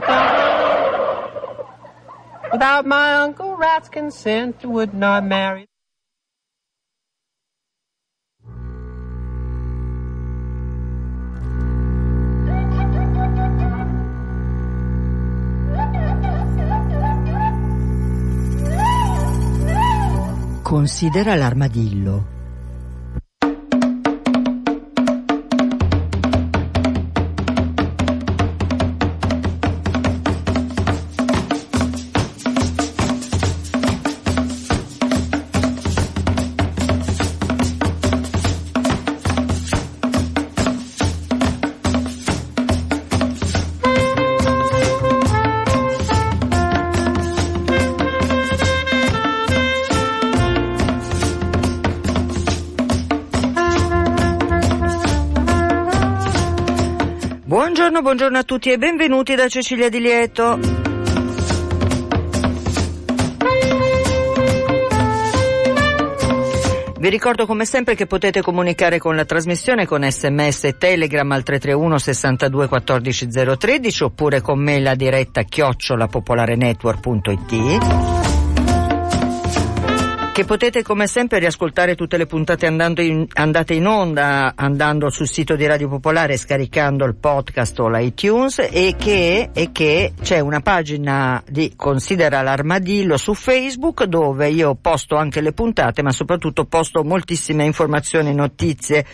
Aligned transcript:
Santa. 0.00 1.30
Without 2.52 2.86
my 2.86 3.14
Uncle 3.14 3.56
Rat's 3.56 3.88
consent, 3.88 4.62
you 4.62 4.70
would 4.70 4.94
not 4.94 5.24
marry. 5.24 5.66
Considera 20.62 21.36
l'armadillo. 21.36 22.35
Buongiorno, 57.76 58.00
buongiorno 58.00 58.38
a 58.38 58.42
tutti 58.42 58.72
e 58.72 58.78
benvenuti 58.78 59.34
da 59.34 59.48
Cecilia 59.48 59.90
Di 59.90 60.00
Lieto. 60.00 60.58
Vi 66.98 67.10
ricordo 67.10 67.44
come 67.44 67.66
sempre 67.66 67.94
che 67.94 68.06
potete 68.06 68.40
comunicare 68.40 68.96
con 68.96 69.14
la 69.14 69.26
trasmissione 69.26 69.84
con 69.84 70.10
sms 70.10 70.64
e 70.64 70.78
telegram 70.78 71.30
al 71.30 71.42
331 71.42 71.98
62 71.98 72.66
14 72.66 73.28
013 73.58 74.04
oppure 74.04 74.40
con 74.40 74.58
me 74.58 74.80
la 74.80 74.94
diretta 74.94 75.42
chiocciolapopolarenetwork.it 75.42 78.25
che 80.36 80.44
potete 80.44 80.82
come 80.82 81.06
sempre 81.06 81.38
riascoltare 81.38 81.94
tutte 81.94 82.18
le 82.18 82.26
puntate 82.26 82.66
in, 82.66 83.26
andate 83.32 83.72
in 83.72 83.86
onda 83.86 84.52
andando 84.54 85.08
sul 85.08 85.26
sito 85.26 85.56
di 85.56 85.64
Radio 85.64 85.88
Popolare 85.88 86.36
scaricando 86.36 87.06
il 87.06 87.14
podcast 87.14 87.80
o 87.80 87.88
l'iTunes 87.88 88.58
e 88.70 88.96
che, 88.98 89.48
e 89.54 89.72
che 89.72 90.12
c'è 90.20 90.40
una 90.40 90.60
pagina 90.60 91.42
di 91.48 91.72
Considera 91.74 92.42
l'armadillo 92.42 93.16
su 93.16 93.32
Facebook 93.32 94.04
dove 94.04 94.50
io 94.50 94.76
posto 94.78 95.16
anche 95.16 95.40
le 95.40 95.52
puntate 95.52 96.02
ma 96.02 96.12
soprattutto 96.12 96.66
posto 96.66 97.02
moltissime 97.02 97.64
informazioni, 97.64 98.34
notizie, 98.34 99.06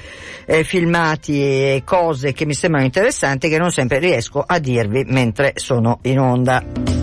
eh, 0.44 0.64
filmati 0.64 1.40
e 1.40 1.82
cose 1.84 2.32
che 2.32 2.46
mi 2.46 2.54
sembrano 2.54 2.84
interessanti 2.84 3.48
che 3.48 3.58
non 3.58 3.70
sempre 3.70 4.00
riesco 4.00 4.42
a 4.44 4.58
dirvi 4.58 5.04
mentre 5.06 5.52
sono 5.54 6.00
in 6.02 6.18
onda. 6.18 7.01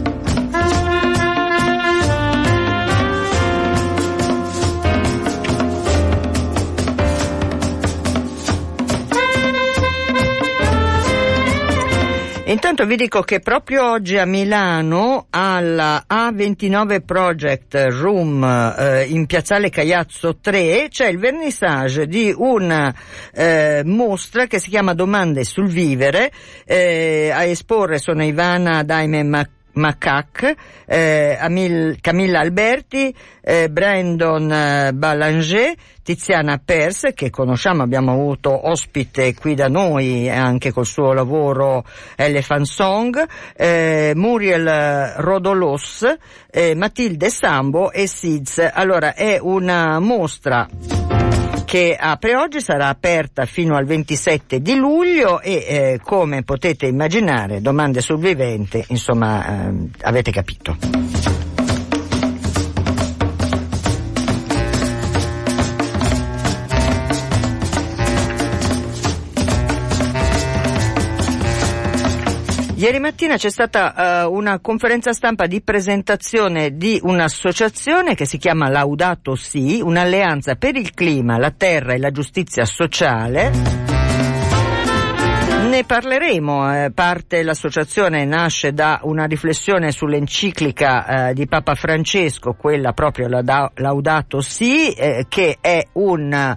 Intanto 12.50 12.88
vi 12.88 12.95
dico 12.95 13.22
che 13.22 13.42
proprio 13.42 13.92
oggi 13.92 14.17
a 14.17 14.25
Milano 14.25 15.28
alla 15.30 16.03
A29 16.09 17.06
Project 17.06 17.75
Room 17.91 18.44
eh, 18.44 19.03
in 19.03 19.28
piazzale 19.28 19.69
Caiazzo 19.69 20.38
3 20.41 20.88
c'è 20.89 21.09
il 21.09 21.19
vernissage 21.19 22.07
di 22.07 22.34
una 22.35 22.91
eh, 23.31 23.84
mostra 23.85 24.47
che 24.47 24.57
si 24.57 24.69
chiama 24.69 24.96
Domande 24.96 25.44
sul 25.44 25.68
vivere. 25.68 26.31
Eh, 26.66 27.29
a 27.31 27.44
esporre 27.44 28.00
sono 28.00 28.24
Ivana 28.24 28.81
Daime 28.81 29.22
Mac 29.22 29.59
Macac, 29.79 30.56
eh, 30.85 31.38
Amil, 31.40 31.97
Camilla 32.01 32.41
Alberti, 32.41 33.13
eh, 33.41 33.69
Brandon 33.69 34.51
eh, 34.51 34.91
Ballanger, 34.94 35.73
Tiziana 36.03 36.62
Pers, 36.63 37.07
che 37.16 37.29
conosciamo, 37.29 37.81
abbiamo 37.81 38.12
avuto 38.12 38.69
ospite 38.69 39.34
qui 39.34 39.56
da 39.56 39.68
noi 39.68 40.29
anche 40.29 40.72
col 40.72 40.85
suo 40.85 41.13
lavoro 41.13 41.84
Elephant 42.16 42.66
Song, 42.66 43.28
eh, 43.56 44.13
Muriel 44.16 45.13
Rodolos, 45.18 46.06
eh, 46.51 46.75
Matilde 46.75 47.29
Sambo 47.29 47.91
e 47.91 48.07
Sids. 48.07 48.69
Allora, 48.73 49.13
è 49.13 49.39
una 49.39 50.00
mostra 50.00 50.68
che 51.69 51.96
apre 51.96 52.35
oggi, 52.35 52.62
sarà 52.62 52.88
aperta 52.88 53.46
fino 53.46 53.75
al 53.75 53.85
27 53.85 54.59
di 54.59 54.74
luglio 54.74 55.40
e 55.40 55.53
eh, 55.53 56.00
come 56.03 56.41
potete 56.41 56.88
immaginare 56.88 57.62
domande 57.62 58.02
sul 58.02 58.18
vivente, 58.18 58.85
insomma 58.88 59.68
eh, 59.68 59.90
avete 60.02 60.31
capito. 60.31 61.49
Ieri 72.79 73.00
mattina 73.00 73.35
c'è 73.35 73.50
stata 73.50 74.25
uh, 74.25 74.34
una 74.34 74.59
conferenza 74.59 75.12
stampa 75.12 75.47
di 75.47 75.59
presentazione 75.59 76.78
di 76.78 76.97
un'associazione 77.03 78.16
che 78.16 78.25
si 78.25 78.38
chiama 78.38 78.69
Laudato 78.69 79.35
Si, 79.35 79.81
un'alleanza 79.84 80.56
per 80.56 80.78
il 80.78 80.94
clima, 80.94 81.38
la 81.38 81.51
terra 81.51 81.91
e 81.91 81.97
la 81.97 82.09
giustizia 82.09 82.63
sociale. 82.63 83.51
Ne 85.68 85.84
parleremo, 85.84 86.85
eh, 86.85 86.91
parte 86.91 87.44
l'associazione 87.44 88.23
nasce 88.23 88.72
da 88.72 89.01
una 89.03 89.25
riflessione 89.25 89.91
sull'enciclica 89.91 91.28
eh, 91.28 91.34
di 91.34 91.47
Papa 91.47 91.75
Francesco, 91.75 92.53
quella 92.53 92.94
proprio 92.94 93.28
Laudato 93.28 94.39
Si, 94.39 94.94
eh, 94.94 95.25
che 95.28 95.57
è 95.59 95.85
un 95.91 96.56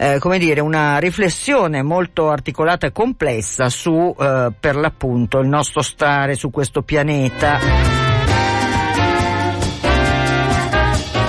eh, 0.00 0.18
come 0.20 0.38
dire, 0.38 0.60
una 0.60 0.98
riflessione 0.98 1.82
molto 1.82 2.30
articolata 2.30 2.86
e 2.86 2.92
complessa 2.92 3.68
su, 3.68 4.14
eh, 4.16 4.52
per 4.58 4.76
l'appunto, 4.76 5.40
il 5.40 5.48
nostro 5.48 5.82
stare 5.82 6.36
su 6.36 6.50
questo 6.50 6.82
pianeta. 6.82 7.58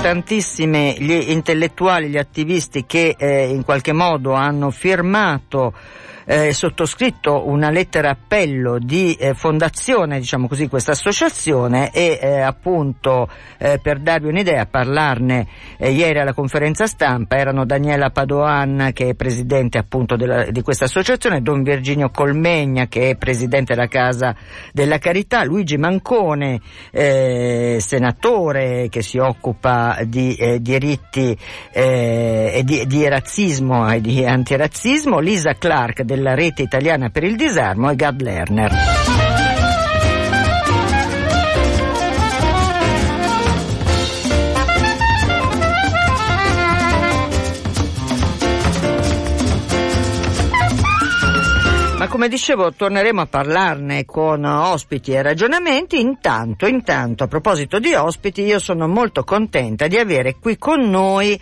Tantissimi 0.01 0.95
gli 0.99 1.31
intellettuali, 1.31 2.09
gli 2.09 2.17
attivisti 2.17 2.85
che 2.85 3.15
eh, 3.17 3.49
in 3.49 3.63
qualche 3.63 3.91
modo 3.91 4.33
hanno 4.33 4.69
firmato 4.69 5.73
eh, 6.29 6.53
sottoscritto 6.53 7.47
una 7.47 7.71
lettera 7.71 8.11
appello 8.11 8.77
di 8.77 9.15
eh, 9.15 9.33
fondazione, 9.33 10.19
diciamo 10.19 10.47
così, 10.47 10.67
questa 10.67 10.91
associazione 10.91 11.91
e 11.91 12.19
eh, 12.21 12.41
appunto 12.41 13.27
eh, 13.57 13.79
per 13.81 13.97
darvi 13.97 14.27
un'idea, 14.27 14.67
parlarne 14.67 15.47
eh, 15.77 15.89
ieri 15.89 16.19
alla 16.19 16.33
conferenza 16.33 16.85
stampa 16.85 17.35
erano 17.35 17.65
Daniela 17.65 18.11
Padoan 18.11 18.91
che 18.93 19.09
è 19.09 19.13
presidente 19.15 19.79
appunto 19.79 20.15
della, 20.15 20.51
di 20.51 20.61
questa 20.61 20.85
associazione, 20.85 21.41
Don 21.41 21.63
Virginio 21.63 22.11
Colmegna 22.11 22.85
che 22.85 23.09
è 23.09 23.15
presidente 23.15 23.73
della 23.73 23.87
Casa 23.87 24.35
della 24.71 24.99
Carità, 24.99 25.43
Luigi 25.43 25.77
Mancone, 25.77 26.61
eh, 26.91 27.77
senatore 27.79 28.87
che 28.89 29.01
si 29.01 29.17
occupa 29.17 29.97
di 30.05 30.37
diritti 30.59 31.35
e 31.71 32.61
di, 32.63 32.85
di 32.85 33.07
razzismo 33.07 33.91
e 33.91 33.99
di 33.99 34.23
antirazzismo, 34.23 35.17
Lisa 35.17 35.53
Clark 35.53 36.03
del 36.03 36.18
della 36.19 36.35
rete 36.35 36.61
italiana 36.61 37.09
per 37.09 37.23
il 37.23 37.37
disarmo 37.37 37.89
e 37.89 37.95
Gad 37.95 38.21
Lerner. 38.21 39.28
Come 52.19 52.31
dicevo, 52.31 52.73
torneremo 52.73 53.21
a 53.21 53.27
parlarne 53.27 54.03
con 54.03 54.43
ospiti 54.43 55.13
e 55.13 55.21
ragionamenti. 55.21 56.01
Intanto, 56.01 56.67
intanto, 56.67 57.23
a 57.23 57.27
proposito 57.27 57.79
di 57.79 57.93
ospiti, 57.93 58.41
io 58.41 58.59
sono 58.59 58.89
molto 58.89 59.23
contenta 59.23 59.87
di 59.87 59.97
avere 59.97 60.35
qui 60.37 60.57
con 60.57 60.81
noi 60.81 61.39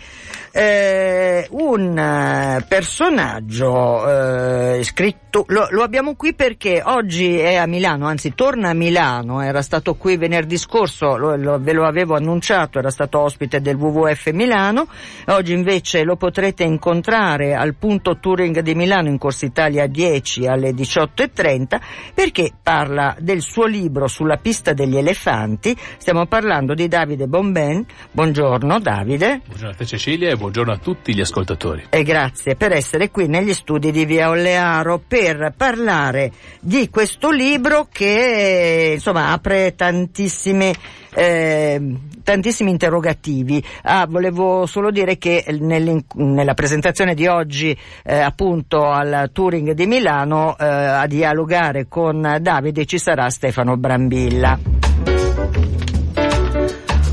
eh, 0.52 1.48
un 1.50 2.64
personaggio 2.68 4.76
eh, 4.76 4.84
scritto 4.84 5.27
lo, 5.30 5.68
lo, 5.70 5.82
abbiamo 5.82 6.14
qui 6.14 6.34
perché 6.34 6.80
oggi 6.82 7.36
è 7.36 7.56
a 7.56 7.66
Milano, 7.66 8.06
anzi 8.06 8.34
torna 8.34 8.70
a 8.70 8.74
Milano, 8.74 9.42
era 9.42 9.60
stato 9.62 9.94
qui 9.94 10.16
venerdì 10.16 10.56
scorso, 10.56 11.16
lo, 11.16 11.36
lo, 11.36 11.58
ve 11.58 11.72
lo 11.72 11.86
avevo 11.86 12.14
annunciato, 12.14 12.78
era 12.78 12.90
stato 12.90 13.20
ospite 13.20 13.60
del 13.60 13.76
WWF 13.76 14.30
Milano, 14.30 14.88
oggi 15.26 15.52
invece 15.52 16.02
lo 16.04 16.16
potrete 16.16 16.64
incontrare 16.64 17.54
al 17.54 17.74
punto 17.74 18.18
Touring 18.18 18.60
di 18.60 18.74
Milano 18.74 19.08
in 19.08 19.18
Corsa 19.18 19.44
Italia 19.44 19.86
10 19.86 20.46
alle 20.46 20.70
18.30 20.70 21.80
perché 22.14 22.52
parla 22.62 23.14
del 23.18 23.42
suo 23.42 23.66
libro 23.66 24.08
sulla 24.08 24.36
pista 24.36 24.72
degli 24.72 24.96
elefanti, 24.96 25.76
stiamo 25.98 26.26
parlando 26.26 26.74
di 26.74 26.88
Davide 26.88 27.26
Bomben, 27.26 27.84
buongiorno 28.10 28.80
Davide. 28.80 29.42
Buongiorno 29.44 29.72
a 29.72 29.76
te 29.76 29.84
Cecilia 29.84 30.30
e 30.30 30.36
buongiorno 30.36 30.72
a 30.72 30.78
tutti 30.78 31.14
gli 31.14 31.20
ascoltatori. 31.20 31.86
E 31.90 32.02
grazie 32.02 32.56
per 32.56 32.72
essere 32.72 33.10
qui 33.10 33.28
negli 33.28 33.52
studi 33.52 33.90
di 33.90 34.04
Via 34.06 34.30
Ollearo 34.30 35.00
per 35.20 35.52
parlare 35.56 36.30
di 36.60 36.88
questo 36.90 37.30
libro 37.30 37.88
che 37.90 38.92
insomma 38.94 39.32
apre 39.32 39.74
tantissime 39.74 40.72
eh, 41.12 41.96
tantissimi 42.22 42.70
interrogativi. 42.70 43.62
Ah, 43.82 44.06
volevo 44.08 44.66
solo 44.66 44.92
dire 44.92 45.18
che 45.18 45.44
nella 45.48 46.54
presentazione 46.54 47.14
di 47.14 47.26
oggi 47.26 47.76
eh, 48.04 48.18
appunto 48.20 48.88
al 48.88 49.30
Touring 49.32 49.72
di 49.72 49.86
Milano 49.86 50.56
eh, 50.56 50.64
a 50.64 51.06
dialogare 51.08 51.88
con 51.88 52.38
Davide 52.40 52.86
ci 52.86 52.98
sarà 52.98 53.28
Stefano 53.30 53.76
Brambilla. 53.76 54.56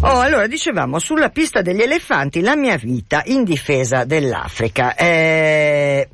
Oh, 0.02 0.20
allora 0.20 0.46
dicevamo 0.46 1.00
sulla 1.00 1.30
pista 1.30 1.64
degli 1.64 1.82
elefanti 1.82 2.42
la 2.42 2.56
mia 2.56 2.76
vita 2.76 3.24
in 3.26 3.44
difesa 3.44 4.04
dell'Africa. 4.04 4.94
Eh, 4.94 6.10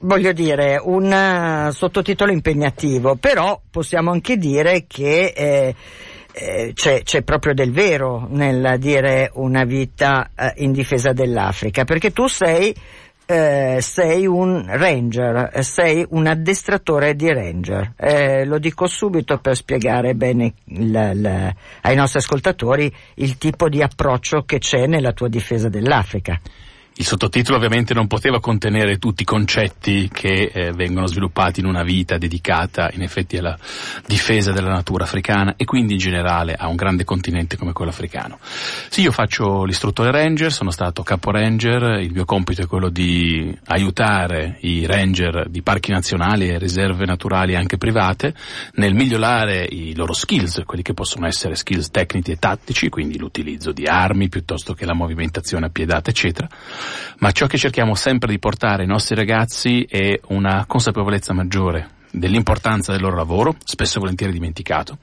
voglio 0.00 0.32
dire, 0.32 0.80
un 0.82 1.10
uh, 1.10 1.70
sottotitolo 1.72 2.32
impegnativo, 2.32 3.16
però 3.16 3.60
possiamo 3.70 4.10
anche 4.10 4.36
dire 4.36 4.84
che 4.86 5.32
eh, 5.36 5.74
eh, 6.32 6.72
c'è, 6.74 7.02
c'è, 7.02 7.22
proprio 7.22 7.54
del 7.54 7.72
vero 7.72 8.26
nel 8.30 8.76
dire 8.78 9.30
una 9.34 9.64
vita 9.64 10.30
eh, 10.34 10.52
in 10.56 10.72
difesa 10.72 11.12
dell'Africa, 11.12 11.84
perché 11.84 12.12
tu 12.12 12.28
sei, 12.28 12.74
eh, 13.26 13.78
sei 13.80 14.26
un 14.26 14.64
ranger, 14.66 15.62
sei 15.62 16.06
un 16.10 16.26
addestratore 16.26 17.14
di 17.14 17.32
ranger. 17.32 17.92
Eh, 17.96 18.44
lo 18.46 18.58
dico 18.58 18.86
subito 18.86 19.38
per 19.38 19.54
spiegare 19.56 20.14
bene 20.14 20.54
il, 20.66 21.12
il, 21.14 21.54
ai 21.82 21.96
nostri 21.96 22.20
ascoltatori 22.20 22.92
il 23.16 23.36
tipo 23.36 23.68
di 23.68 23.82
approccio 23.82 24.42
che 24.46 24.58
c'è 24.58 24.86
nella 24.86 25.12
tua 25.12 25.28
difesa 25.28 25.68
dell'Africa. 25.68 26.40
Il 27.00 27.06
sottotitolo 27.06 27.56
ovviamente 27.56 27.94
non 27.94 28.06
poteva 28.06 28.40
contenere 28.40 28.98
tutti 28.98 29.22
i 29.22 29.24
concetti 29.24 30.10
che 30.12 30.50
eh, 30.52 30.72
vengono 30.72 31.06
sviluppati 31.06 31.60
in 31.60 31.64
una 31.64 31.82
vita 31.82 32.18
dedicata 32.18 32.90
in 32.92 33.00
effetti 33.00 33.38
alla 33.38 33.56
difesa 34.06 34.52
della 34.52 34.68
natura 34.68 35.04
africana 35.04 35.54
e 35.56 35.64
quindi 35.64 35.94
in 35.94 35.98
generale 35.98 36.52
a 36.52 36.68
un 36.68 36.76
grande 36.76 37.04
continente 37.04 37.56
come 37.56 37.72
quello 37.72 37.90
africano. 37.90 38.38
Sì, 38.42 39.00
io 39.00 39.12
faccio 39.12 39.64
l'istruttore 39.64 40.10
ranger, 40.10 40.52
sono 40.52 40.70
stato 40.70 41.02
capo 41.02 41.30
ranger, 41.30 42.00
il 42.02 42.12
mio 42.12 42.26
compito 42.26 42.60
è 42.60 42.66
quello 42.66 42.90
di 42.90 43.50
aiutare 43.68 44.58
i 44.60 44.84
ranger 44.84 45.48
di 45.48 45.62
parchi 45.62 45.92
nazionali 45.92 46.50
e 46.50 46.58
riserve 46.58 47.06
naturali 47.06 47.56
anche 47.56 47.78
private 47.78 48.34
nel 48.74 48.92
migliorare 48.92 49.64
i 49.64 49.94
loro 49.94 50.12
skills, 50.12 50.64
quelli 50.66 50.82
che 50.82 50.92
possono 50.92 51.26
essere 51.26 51.54
skills 51.54 51.90
tecnici 51.90 52.32
e 52.32 52.36
tattici, 52.36 52.90
quindi 52.90 53.16
l'utilizzo 53.16 53.72
di 53.72 53.86
armi 53.86 54.28
piuttosto 54.28 54.74
che 54.74 54.84
la 54.84 54.92
movimentazione 54.92 55.64
a 55.64 55.70
piedata, 55.70 56.10
eccetera 56.10 56.46
ma 57.18 57.30
ciò 57.32 57.46
che 57.46 57.58
cerchiamo 57.58 57.94
sempre 57.94 58.30
di 58.30 58.38
portare 58.38 58.82
ai 58.82 58.88
nostri 58.88 59.14
ragazzi 59.14 59.86
è 59.88 60.18
una 60.28 60.64
consapevolezza 60.66 61.32
maggiore 61.32 61.98
dell'importanza 62.10 62.92
del 62.92 63.00
loro 63.00 63.16
lavoro, 63.16 63.56
spesso 63.64 63.98
e 63.98 64.00
volentieri 64.00 64.32
dimenticato, 64.32 64.98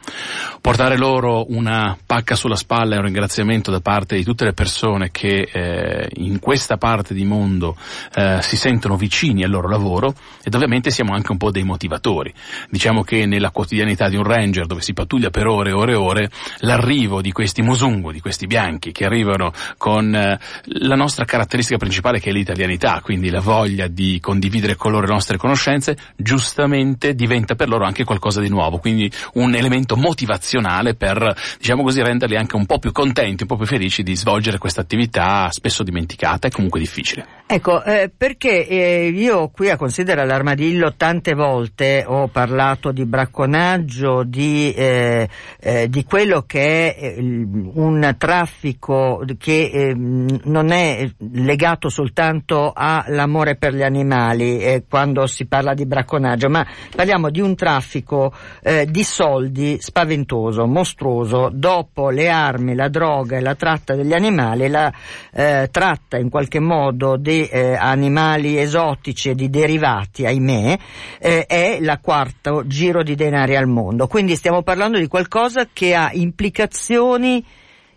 portare 0.61 0.97
loro 0.97 1.45
una 1.49 1.97
pacca 2.05 2.35
sulla 2.35 2.55
spalla 2.55 2.95
e 2.95 2.97
un 2.97 3.05
ringraziamento 3.05 3.71
da 3.71 3.79
parte 3.79 4.15
di 4.15 4.23
tutte 4.23 4.45
le 4.45 4.53
persone 4.53 5.09
che 5.11 5.49
eh, 5.51 6.09
in 6.15 6.39
questa 6.39 6.77
parte 6.77 7.13
di 7.13 7.23
mondo 7.23 7.75
eh, 8.13 8.39
si 8.41 8.57
sentono 8.57 8.97
vicini 8.97 9.43
al 9.43 9.49
loro 9.49 9.69
lavoro 9.69 10.13
ed 10.43 10.53
ovviamente 10.53 10.89
siamo 10.89 11.13
anche 11.13 11.31
un 11.31 11.37
po' 11.37 11.51
dei 11.51 11.63
motivatori. 11.63 12.33
Diciamo 12.69 13.03
che 13.03 13.25
nella 13.25 13.51
quotidianità 13.51 14.09
di 14.09 14.15
un 14.15 14.23
ranger 14.23 14.65
dove 14.65 14.81
si 14.81 14.93
pattuglia 14.93 15.29
per 15.29 15.47
ore 15.47 15.69
e 15.69 15.73
ore 15.73 15.91
e 15.91 15.95
ore, 15.95 16.29
l'arrivo 16.59 17.21
di 17.21 17.31
questi 17.31 17.61
musungu, 17.61 18.11
di 18.11 18.19
questi 18.19 18.47
bianchi 18.47 18.91
che 18.91 19.05
arrivano 19.05 19.51
con 19.77 20.13
eh, 20.13 20.39
la 20.63 20.95
nostra 20.95 21.25
caratteristica 21.25 21.77
principale 21.77 22.19
che 22.19 22.29
è 22.29 22.33
l'italianità, 22.33 23.01
quindi 23.01 23.29
la 23.29 23.41
voglia 23.41 23.87
di 23.87 24.19
condividere 24.19 24.75
con 24.75 24.91
loro 24.91 25.05
le 25.05 25.13
nostre 25.13 25.37
conoscenze, 25.37 25.97
giustamente 26.15 26.96
sicuramente 26.97 27.15
diventa 27.15 27.55
per 27.55 27.69
loro 27.69 27.85
anche 27.85 28.03
qualcosa 28.03 28.41
di 28.41 28.49
nuovo, 28.49 28.79
quindi 28.79 29.09
un 29.33 29.53
elemento 29.53 29.95
motivazionale 29.95 30.95
per, 30.95 31.35
diciamo 31.57 31.83
così, 31.83 32.01
renderli 32.01 32.35
anche 32.35 32.55
un 32.55 32.65
po' 32.65 32.79
più 32.79 32.91
contenti, 32.91 33.43
un 33.43 33.47
po' 33.47 33.55
più 33.55 33.65
felici 33.65 34.03
di 34.03 34.15
svolgere 34.15 34.57
questa 34.57 34.81
attività 34.81 35.47
spesso 35.51 35.83
dimenticata 35.83 36.47
e 36.47 36.51
comunque 36.51 36.79
difficile. 36.79 37.37
Ecco, 37.49 37.81
eh, 37.81 38.11
perché 38.15 38.67
eh, 38.67 39.07
io 39.07 39.47
qui 39.47 39.69
a 39.69 39.77
Considera 39.77 40.25
l'Armadillo 40.25 40.95
tante 40.97 41.33
volte 41.33 42.03
ho 42.05 42.27
parlato 42.27 42.91
di 42.91 43.05
bracconaggio, 43.05 44.23
di, 44.25 44.73
eh, 44.73 45.29
eh 45.57 45.87
di 45.87 46.03
quello 46.03 46.43
che 46.45 46.93
è 46.93 47.15
eh, 47.17 47.21
un 47.21 48.15
traffico 48.17 49.23
che 49.37 49.69
ehm, 49.71 50.41
non 50.43 50.71
è 50.71 51.09
legato 51.31 51.87
soltanto 51.87 52.73
all'amore 52.75 53.55
per 53.55 53.73
gli 53.73 53.83
animali 53.83 54.59
eh, 54.59 54.83
quando 54.89 55.25
si 55.25 55.45
parla 55.45 55.73
di 55.73 55.85
bracconaggio, 55.85 56.49
ma 56.49 56.67
parliamo 56.95 57.29
di 57.29 57.41
un 57.41 57.55
traffico 57.55 58.33
eh, 58.61 58.85
di 58.89 59.03
soldi 59.03 59.77
spaventoso, 59.79 60.65
mostruoso, 60.65 61.49
dopo 61.51 62.09
le 62.09 62.29
armi, 62.29 62.75
la 62.75 62.89
droga 62.89 63.37
e 63.37 63.41
la 63.41 63.55
tratta 63.55 63.95
degli 63.95 64.13
animali, 64.13 64.67
la 64.67 64.91
eh, 65.33 65.69
tratta 65.71 66.17
in 66.17 66.29
qualche 66.29 66.59
modo 66.59 67.17
di 67.17 67.45
eh, 67.47 67.75
animali 67.75 68.57
esotici 68.59 69.29
e 69.29 69.35
di 69.35 69.49
derivati, 69.49 70.25
ahimè, 70.25 70.77
eh, 71.19 71.45
è 71.45 71.77
la 71.81 71.99
quarta 71.99 72.65
giro 72.65 73.03
di 73.03 73.15
denari 73.15 73.55
al 73.55 73.67
mondo. 73.67 74.07
Quindi 74.07 74.35
stiamo 74.35 74.61
parlando 74.61 74.97
di 74.97 75.07
qualcosa 75.07 75.67
che 75.71 75.95
ha 75.95 76.09
implicazioni 76.13 77.43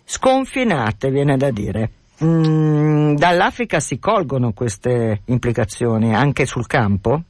sconfinate, 0.05 1.11
viene 1.11 1.37
da 1.37 1.51
dire. 1.51 1.91
Mm, 2.23 3.15
dall'Africa 3.15 3.81
si 3.81 3.99
colgono 3.99 4.53
queste 4.53 5.23
implicazioni 5.27 6.15
anche 6.15 6.45
sul 6.45 6.67
campo? 6.67 7.23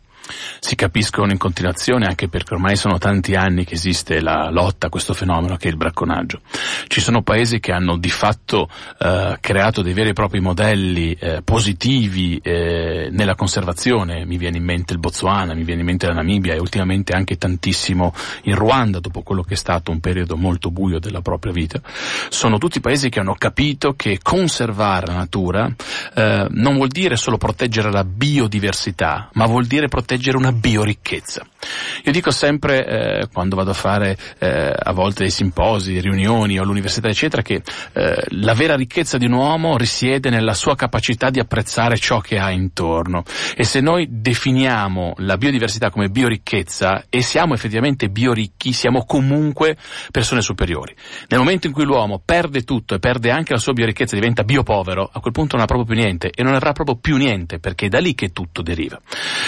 Si 0.61 0.75
capiscono 0.75 1.33
in 1.33 1.39
continuazione 1.39 2.07
anche 2.07 2.29
perché 2.29 2.55
ormai 2.55 2.77
sono 2.77 2.99
tanti 2.99 3.35
anni 3.35 3.65
che 3.65 3.75
esiste 3.75 4.21
la 4.21 4.51
lotta 4.51 4.87
a 4.87 4.91
questo 4.91 5.15
fenomeno 5.15 5.57
che 5.57 5.69
è 5.69 5.71
il 5.71 5.77
bracconaggio. 5.77 6.41
Ci 6.87 7.01
sono 7.01 7.23
paesi 7.23 7.61
che 7.61 7.73
hanno 7.73 7.97
di 7.97 8.11
fatto 8.11 8.69
eh, 8.99 9.39
creato 9.41 9.83
dei 9.83 9.93
veri 9.93 10.11
e 10.11 10.13
propri 10.13 10.41
modelli 10.41 11.13
eh, 11.19 11.43
positivi 11.43 12.39
eh, 12.39 13.09
nella 13.11 13.35
conservazione, 13.35 14.25
mi 14.27 14.37
viene 14.37 14.59
in 14.59 14.65
mente 14.65 14.93
il 14.93 14.99
Botswana, 14.99 15.55
mi 15.55 15.65
viene 15.65 15.81
in 15.81 15.87
mente 15.87 16.07
la 16.07 16.15
Namibia 16.15 16.55
e 16.55 16.59
ultimamente 16.59 17.15
anche 17.15 17.37
tantissimo 17.37 18.15
il 18.43 18.55
Ruanda 18.55 19.01
dopo 19.01 19.23
quello 19.23 19.43
che 19.43 19.55
è 19.55 19.57
stato 19.57 19.91
un 19.91 20.01
periodo 20.01 20.37
molto 20.37 20.71
buio 20.71 20.99
della 20.99 21.23
propria 21.23 21.53
vita. 21.53 21.81
Sono 22.29 22.59
tutti 22.59 22.81
paesi 22.81 23.09
che 23.09 23.21
hanno 23.21 23.35
capito 23.35 23.95
che 23.95 24.19
conservare 24.23 25.07
la 25.07 25.15
natura 25.15 25.73
eh, 26.15 26.47
non 26.51 26.75
vuol 26.75 26.89
dire 26.89 27.17
solo 27.17 27.39
proteggere 27.39 27.91
la 27.91 28.05
biodiversità, 28.05 29.31
ma 29.33 29.47
vuol 29.47 29.67
dire 29.67 29.89
proteggere 29.89 30.10
proteggere 30.11 30.37
una 30.37 30.51
bioricchezza. 30.51 31.47
Io 32.05 32.13
dico 32.13 32.33
sempre, 32.33 32.85
eh, 32.85 33.29
quando 33.33 33.55
vado 33.55 33.71
a 33.71 33.75
fare 33.75 34.17
eh, 34.39 34.73
a 34.77 34.93
volte 34.93 35.23
dei 35.23 35.31
simposi, 35.31 36.01
riunioni 36.01 36.59
o 36.59 36.63
all'università, 36.63 37.09
eccetera, 37.09 37.43
che 37.43 37.63
eh, 37.93 38.25
la 38.31 38.55
vera 38.55 38.75
ricchezza 38.75 39.19
di 39.19 39.27
un 39.27 39.33
uomo 39.33 39.77
risiede 39.77 40.31
nella 40.31 40.55
sua 40.55 40.75
capacità 40.75 41.31
di 41.31 41.39
apprezzare 41.39 41.97
ciò 41.97 42.19
che 42.19 42.39
ha 42.39 42.51
intorno. 42.51 43.23
E 43.55 43.63
se 43.63 43.81
noi 43.81 44.09
definiamo 44.11 45.15
la 45.19 45.37
biodiversità 45.37 45.91
come 45.91 46.09
bioricchezza 46.09 47.05
e 47.09 47.23
siamo 47.23 47.55
effettivamente 47.55 48.09
bioricchi, 48.09 48.73
siamo 48.73 49.05
comunque 49.05 49.77
persone 50.11 50.41
superiori. 50.41 50.95
Nel 51.29 51.39
momento 51.39 51.69
in 51.69 51.73
cui 51.73 51.85
l'uomo 51.85 52.21
perde 52.25 52.63
tutto 52.63 52.95
e 52.95 52.99
perde 52.99 53.31
anche 53.31 53.53
la 53.53 53.61
sua 53.61 53.75
bioricchezza, 53.75 54.17
diventa 54.17 54.43
biopovero, 54.43 55.09
a 55.13 55.21
quel 55.21 55.33
punto 55.33 55.55
non 55.55 55.65
ha 55.65 55.69
proprio 55.69 55.87
più 55.87 56.03
niente 56.03 56.33
e 56.35 56.43
non 56.43 56.55
avrà 56.55 56.73
proprio 56.73 56.97
più 56.97 57.17
niente 57.17 57.61
perché 57.61 57.87
è 57.87 57.89
da 57.89 58.01
lì 58.01 58.15
che 58.15 58.33
tutto 58.33 58.63
deriva. 58.63 58.99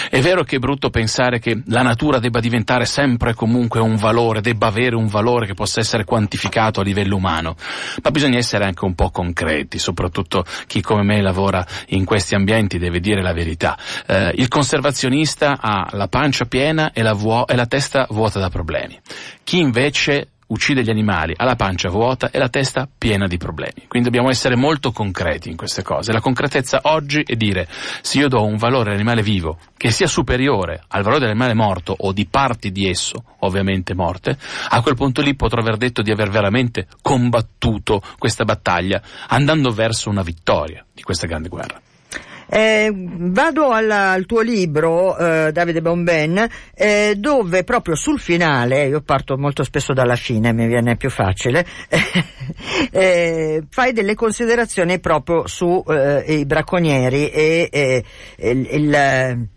È 0.09 0.21
vero 0.21 0.43
che 0.43 0.52
è 0.55 0.59
brutto 0.59 0.89
pensare 0.89 1.39
che 1.39 1.61
la 1.67 1.81
natura 1.81 2.19
debba 2.19 2.39
diventare 2.39 2.85
sempre 2.85 3.31
e 3.31 3.33
comunque 3.33 3.79
un 3.79 3.95
valore, 3.95 4.41
debba 4.41 4.67
avere 4.67 4.95
un 4.95 5.07
valore 5.07 5.45
che 5.45 5.53
possa 5.53 5.79
essere 5.79 6.03
quantificato 6.03 6.81
a 6.81 6.83
livello 6.83 7.15
umano, 7.15 7.55
ma 8.01 8.11
bisogna 8.11 8.37
essere 8.37 8.65
anche 8.65 8.85
un 8.85 8.95
po' 8.95 9.09
concreti, 9.09 9.79
soprattutto 9.79 10.45
chi 10.67 10.81
come 10.81 11.03
me 11.03 11.21
lavora 11.21 11.65
in 11.87 12.05
questi 12.05 12.35
ambienti 12.35 12.77
deve 12.77 12.99
dire 12.99 13.21
la 13.21 13.33
verità. 13.33 13.77
Eh, 14.05 14.33
il 14.35 14.47
conservazionista 14.47 15.57
ha 15.59 15.87
la 15.91 16.07
pancia 16.07 16.45
piena 16.45 16.91
e 16.91 17.01
la, 17.01 17.13
vuo- 17.13 17.47
e 17.47 17.55
la 17.55 17.65
testa 17.65 18.07
vuota 18.09 18.39
da 18.39 18.49
problemi. 18.49 18.99
Chi 19.43 19.59
invece 19.59 20.32
uccide 20.47 20.83
gli 20.83 20.89
animali, 20.89 21.33
ha 21.35 21.45
la 21.45 21.55
pancia 21.55 21.89
vuota 21.89 22.29
e 22.31 22.39
la 22.39 22.49
testa 22.49 22.87
piena 22.95 23.27
di 23.27 23.37
problemi. 23.37 23.85
Quindi 23.87 24.09
dobbiamo 24.09 24.29
essere 24.29 24.55
molto 24.55 24.91
concreti 24.91 25.49
in 25.49 25.57
queste 25.57 25.83
cose. 25.83 26.11
La 26.11 26.21
concretezza 26.21 26.81
oggi 26.83 27.23
è 27.23 27.35
dire 27.35 27.67
se 28.01 28.19
io 28.19 28.27
do 28.27 28.43
un 28.43 28.57
valore 28.57 28.89
all'animale 28.89 29.21
vivo 29.21 29.57
che 29.77 29.91
sia 29.91 30.07
superiore 30.07 30.83
al 30.87 31.03
valore 31.03 31.21
dell'animale 31.21 31.53
morto 31.53 31.95
o 31.97 32.11
di 32.11 32.25
parti 32.25 32.71
di 32.71 32.87
esso, 32.87 33.23
ovviamente 33.39 33.93
morte, 33.93 34.37
a 34.69 34.81
quel 34.81 34.95
punto 34.95 35.21
lì 35.21 35.35
potrò 35.35 35.61
aver 35.61 35.77
detto 35.77 36.01
di 36.01 36.11
aver 36.11 36.29
veramente 36.29 36.87
combattuto 37.01 38.01
questa 38.17 38.45
battaglia 38.45 39.01
andando 39.27 39.71
verso 39.71 40.09
una 40.09 40.21
vittoria 40.21 40.85
di 40.93 41.01
questa 41.01 41.27
grande 41.27 41.49
guerra. 41.49 41.81
Eh, 42.55 42.91
vado 42.93 43.71
alla, 43.71 44.11
al 44.11 44.27
tuo 44.27 44.41
libro, 44.41 45.17
eh, 45.17 45.51
Davide 45.51 45.81
Bomben, 45.81 46.47
eh, 46.75 47.15
dove 47.17 47.63
proprio 47.63 47.95
sul 47.95 48.19
finale, 48.19 48.85
io 48.85 49.01
parto 49.01 49.39
molto 49.39 49.63
spesso 49.63 49.91
dalla 49.91 50.15
fine, 50.15 50.53
mi 50.53 50.67
viene 50.67 50.95
più 50.95 51.09
facile, 51.09 51.65
eh, 52.91 53.63
fai 53.67 53.91
delle 53.91 54.13
considerazioni 54.13 54.99
proprio 54.99 55.47
sui 55.47 55.81
eh, 55.87 56.43
bracconieri 56.45 57.29
e 57.29 57.69
eh, 57.71 58.03
il, 58.37 58.67
il 58.69 59.47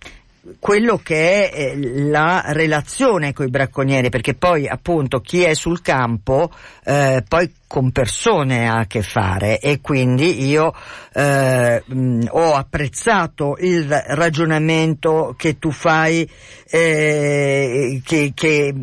quello 0.59 0.99
che 1.03 1.50
è 1.50 1.59
eh, 1.59 2.03
la 2.09 2.45
relazione 2.49 3.33
con 3.33 3.47
i 3.47 3.50
bracconieri, 3.50 4.09
perché 4.09 4.35
poi 4.35 4.69
appunto 4.69 5.21
chi 5.21 5.43
è 5.43 5.55
sul 5.55 5.83
campo 5.83 6.50
eh, 6.85 7.25
poi 7.26 7.53
con 7.67 7.91
persone 7.91 8.69
ha 8.69 8.79
a 8.79 8.87
che 8.87 9.03
fare 9.03 9.59
e 9.59 9.81
quindi 9.81 10.47
io 10.47 10.73
eh, 11.12 11.83
ho 12.29 12.55
apprezzato 12.55 13.57
il 13.59 13.88
ragionamento 13.88 15.35
che 15.37 15.59
tu 15.59 15.71
fai 15.71 16.29
eh, 16.71 18.00
che, 18.05 18.33
che 18.35 18.75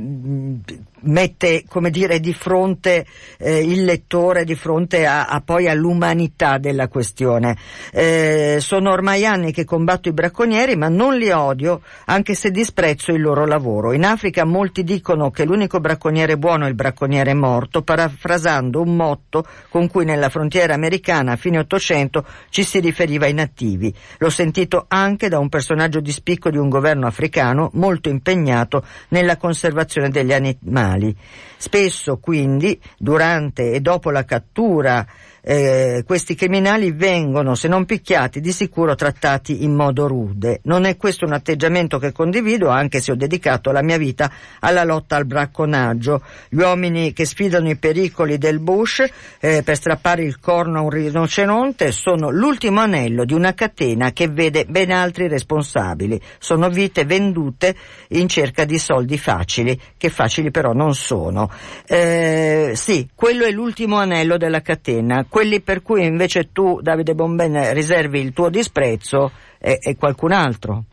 mette 1.04 1.64
come 1.68 1.90
dire 1.90 2.20
di 2.20 2.34
fronte 2.34 3.06
eh, 3.38 3.60
il 3.60 3.84
lettore 3.84 4.44
di 4.44 4.56
fronte 4.56 5.06
a, 5.06 5.26
a, 5.26 5.42
poi 5.42 5.68
all'umanità 5.68 6.58
della 6.58 6.88
questione. 6.88 7.58
Eh, 7.92 8.58
sono 8.60 8.92
ormai 8.92 9.26
anni 9.26 9.52
che 9.52 9.66
combatto 9.66 10.10
i 10.10 10.14
bracconieri 10.14 10.76
ma 10.76 10.90
non 10.90 11.16
li 11.16 11.30
odio 11.32 11.82
anche 12.06 12.36
se 12.36 12.52
disprezzo 12.52 13.12
il 13.12 13.22
loro 13.22 13.46
lavoro. 13.46 13.94
In 13.94 14.06
Africa 14.06 14.46
molti 14.46 14.84
dicono 14.84 15.32
che 15.32 15.46
l'unico 15.46 15.80
bracconiere 15.80 16.38
buono 16.38 16.66
è 16.66 16.70
il 16.70 16.76
bracconiere 16.76 17.34
morto 17.34 17.82
parafrasando 17.82 18.82
un 18.82 18.96
motto 18.96 19.46
con 19.70 19.88
cui 19.88 20.06
nella 20.06 20.30
frontiera 20.30 20.74
americana 20.74 21.34
a 21.34 21.36
fine 21.36 21.60
Ottocento 21.60 22.26
ci 22.50 22.64
si 22.64 22.80
riferiva 22.80 23.26
ai 23.26 23.34
nativi. 23.34 23.94
L'ho 24.18 24.30
sentito 24.30 24.86
anche 24.88 25.30
da 25.30 25.40
un 25.40 25.50
personaggio 25.50 26.00
di 26.00 26.12
spicco 26.12 26.50
di 26.50 26.58
un 26.58 26.70
governo 26.70 27.08
africano 27.08 27.70
molto 27.74 28.10
impegnato 28.10 28.86
nella 29.10 29.38
conservazione 29.38 30.10
degli 30.10 30.34
animali 30.34 30.93
animali. 30.94 31.16
Spesso 31.58 32.18
quindi 32.18 32.80
durante 32.98 33.72
e 33.72 33.82
dopo 33.82 34.12
la 34.12 34.24
cattura 34.26 35.06
eh, 35.46 36.04
questi 36.08 36.36
criminali 36.36 36.92
vengono, 36.92 37.54
se 37.54 37.68
non 37.68 37.84
picchiati, 37.84 38.40
di 38.40 38.54
sicuro 38.54 38.96
trattati 38.96 39.64
in 39.64 39.76
modo 39.76 40.08
rude. 40.08 40.62
Non 40.64 40.86
è 40.86 40.96
questo 40.96 41.26
un 41.26 41.34
atteggiamento 41.34 42.00
che 42.00 42.14
condivido, 42.14 42.70
anche 42.70 43.02
se 43.02 43.12
ho 43.12 43.16
dedicato 43.16 43.72
la 43.72 43.84
mia 43.84 43.98
vita 43.98 44.32
alla 44.60 44.86
lotta 44.86 45.18
al 45.18 45.26
bracconaggio. 45.26 46.22
Gli 46.48 46.62
uomini 46.62 47.12
che 47.12 47.26
sfidano 47.26 47.70
i 47.70 47.76
pericoli 47.76 48.38
del 48.38 48.60
bush 48.60 49.04
eh, 49.40 49.64
per 49.64 49.76
strappare 49.76 50.24
il 50.24 50.40
corno 50.40 50.80
a 50.80 50.82
un 50.82 50.90
rinoceronte 50.90 51.92
sono 51.92 52.30
l'ultimo 52.30 52.80
anello 52.80 53.26
di 53.26 53.34
una 53.34 53.54
catena 53.54 54.14
che 54.14 54.30
vede 54.30 54.64
ben 54.66 54.92
altri 54.92 55.28
responsabili. 55.28 56.22
Sono 56.40 56.70
vite 56.70 57.04
vendute 57.04 57.76
in 58.10 58.30
cerca 58.30 58.64
di 58.64 58.80
soldi 58.80 59.18
facili, 59.18 59.78
che 59.98 60.10
facili 60.10 60.52
però 60.52 60.72
non 60.72 60.96
sono. 60.96 61.52
Eh, 61.86 62.72
sì, 62.76 63.10
quello 63.14 63.44
è 63.44 63.52
l'ultimo 63.52 63.98
anello 63.98 64.38
della 64.38 64.62
catena 64.62 65.26
quelli 65.34 65.62
per 65.62 65.82
cui 65.82 66.06
invece 66.06 66.52
tu, 66.52 66.80
Davide 66.80 67.16
Bomben, 67.16 67.74
riservi 67.74 68.20
il 68.20 68.34
tuo 68.34 68.50
disprezzo 68.50 69.32
è, 69.58 69.80
è 69.80 69.96
qualcun 69.96 70.32
altro. 70.32 70.84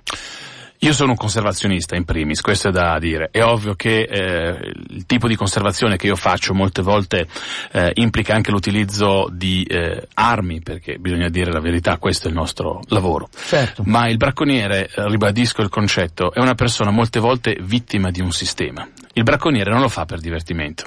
Io 0.79 0.95
sono 0.95 1.11
un 1.11 1.17
conservazionista 1.19 1.95
in 1.95 2.07
primis, 2.07 2.41
questo 2.41 2.69
è 2.69 2.71
da 2.71 2.99
dire. 2.99 3.29
È 3.31 3.43
ovvio 3.43 3.75
che 3.75 4.01
eh, 4.01 4.73
il 4.89 5.05
tipo 5.05 5.29
di 5.29 5.37
conservazione 5.37 5.99
che 5.99 6.07
io 6.07 6.17
faccio 6.17 6.55
molte 6.55 6.81
volte 6.81 7.27
eh, 7.73 7.91
implica 7.97 8.33
anche 8.35 8.51
l'utilizzo 8.51 9.29
di 9.31 9.63
eh, 9.65 10.09
armi, 10.15 10.63
perché 10.63 10.97
bisogna 10.97 11.29
dire 11.29 11.53
la 11.53 11.61
verità, 11.61 11.99
questo 11.99 12.29
è 12.29 12.31
il 12.31 12.37
nostro 12.37 12.81
lavoro. 12.89 13.29
Certo. 13.45 13.83
Ma 13.85 14.09
il 14.09 14.17
bracconiere, 14.17 14.89
ribadisco 14.95 15.61
il 15.61 15.69
concetto, 15.69 16.33
è 16.33 16.41
una 16.41 16.55
persona 16.55 16.91
molte 16.91 17.21
volte 17.21 17.59
vittima 17.61 18.11
di 18.11 18.23
un 18.23 18.33
sistema. 18.33 18.89
Il 19.13 19.25
bracconiere 19.25 19.73
non 19.73 19.81
lo 19.81 19.89
fa 19.89 20.05
per 20.05 20.21
divertimento. 20.21 20.85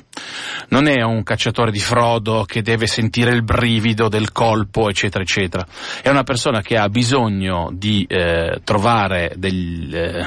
Non 0.69 0.87
è 0.87 1.01
un 1.01 1.23
cacciatore 1.23 1.71
di 1.71 1.79
frodo 1.79 2.45
che 2.47 2.61
deve 2.61 2.87
sentire 2.87 3.31
il 3.31 3.43
brivido 3.43 4.07
del 4.07 4.31
colpo, 4.31 4.89
eccetera, 4.89 5.23
eccetera. 5.23 5.67
È 6.01 6.07
una 6.07 6.23
persona 6.23 6.61
che 6.61 6.77
ha 6.77 6.87
bisogno 6.87 7.69
di 7.73 8.05
eh, 8.07 8.61
trovare 8.63 9.33
degli, 9.35 9.93
eh, 9.93 10.25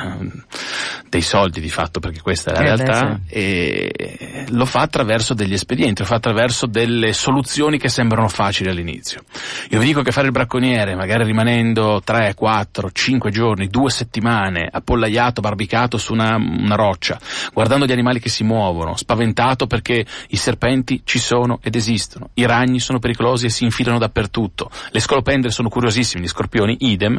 dei 1.09 1.23
soldi 1.23 1.61
di 1.61 1.71
fatto, 1.71 1.99
perché 1.99 2.21
questa 2.21 2.51
è 2.51 2.55
la 2.55 2.61
eh 2.61 2.63
realtà, 2.65 3.07
beh, 3.07 3.21
sì. 3.27 3.35
e 3.35 4.45
lo 4.51 4.67
fa 4.67 4.81
attraverso 4.81 5.33
degli 5.33 5.55
espedienti, 5.55 6.03
lo 6.03 6.07
fa 6.07 6.17
attraverso 6.17 6.67
delle 6.67 7.15
soluzioni 7.15 7.79
che 7.79 7.89
sembrano 7.89 8.29
facili 8.29 8.69
all'inizio. 8.69 9.23
Io 9.71 9.79
vi 9.79 9.87
dico 9.87 10.03
che 10.03 10.13
fare 10.13 10.27
il 10.27 10.33
bracconiere, 10.33 10.95
magari 10.95 11.25
rimanendo 11.25 12.03
3, 12.05 12.35
4, 12.35 12.91
5 12.93 13.31
giorni, 13.31 13.69
2 13.69 13.91
settimane, 13.91 14.69
appollaiato, 14.71 15.41
barbicato 15.41 15.97
su 15.97 16.13
una, 16.13 16.37
una 16.37 16.75
roccia, 16.75 17.19
guardando 17.55 17.86
gli 17.87 17.93
animali 17.93 18.21
che 18.21 18.29
si 18.29 18.45
muovono, 18.45 18.97
spaventato 18.97 19.67
perché 19.67 20.05
i 20.29 20.37
serpenti 20.37 21.03
ci 21.05 21.19
sono 21.19 21.59
ed 21.63 21.75
esistono, 21.75 22.31
i 22.35 22.47
ragni 22.47 22.81
sono 22.81 22.99
pericolosi 22.99 23.47
e 23.47 23.51
si 23.51 23.65
infilano 23.65 23.99
dappertutto, 23.99 24.71
le 24.91 25.01
scolopendre 25.01 25.51
sono 25.51 25.69
curiosissime, 25.69 26.23
gli 26.23 26.29
scorpioni 26.29 26.77
idem, 26.81 27.19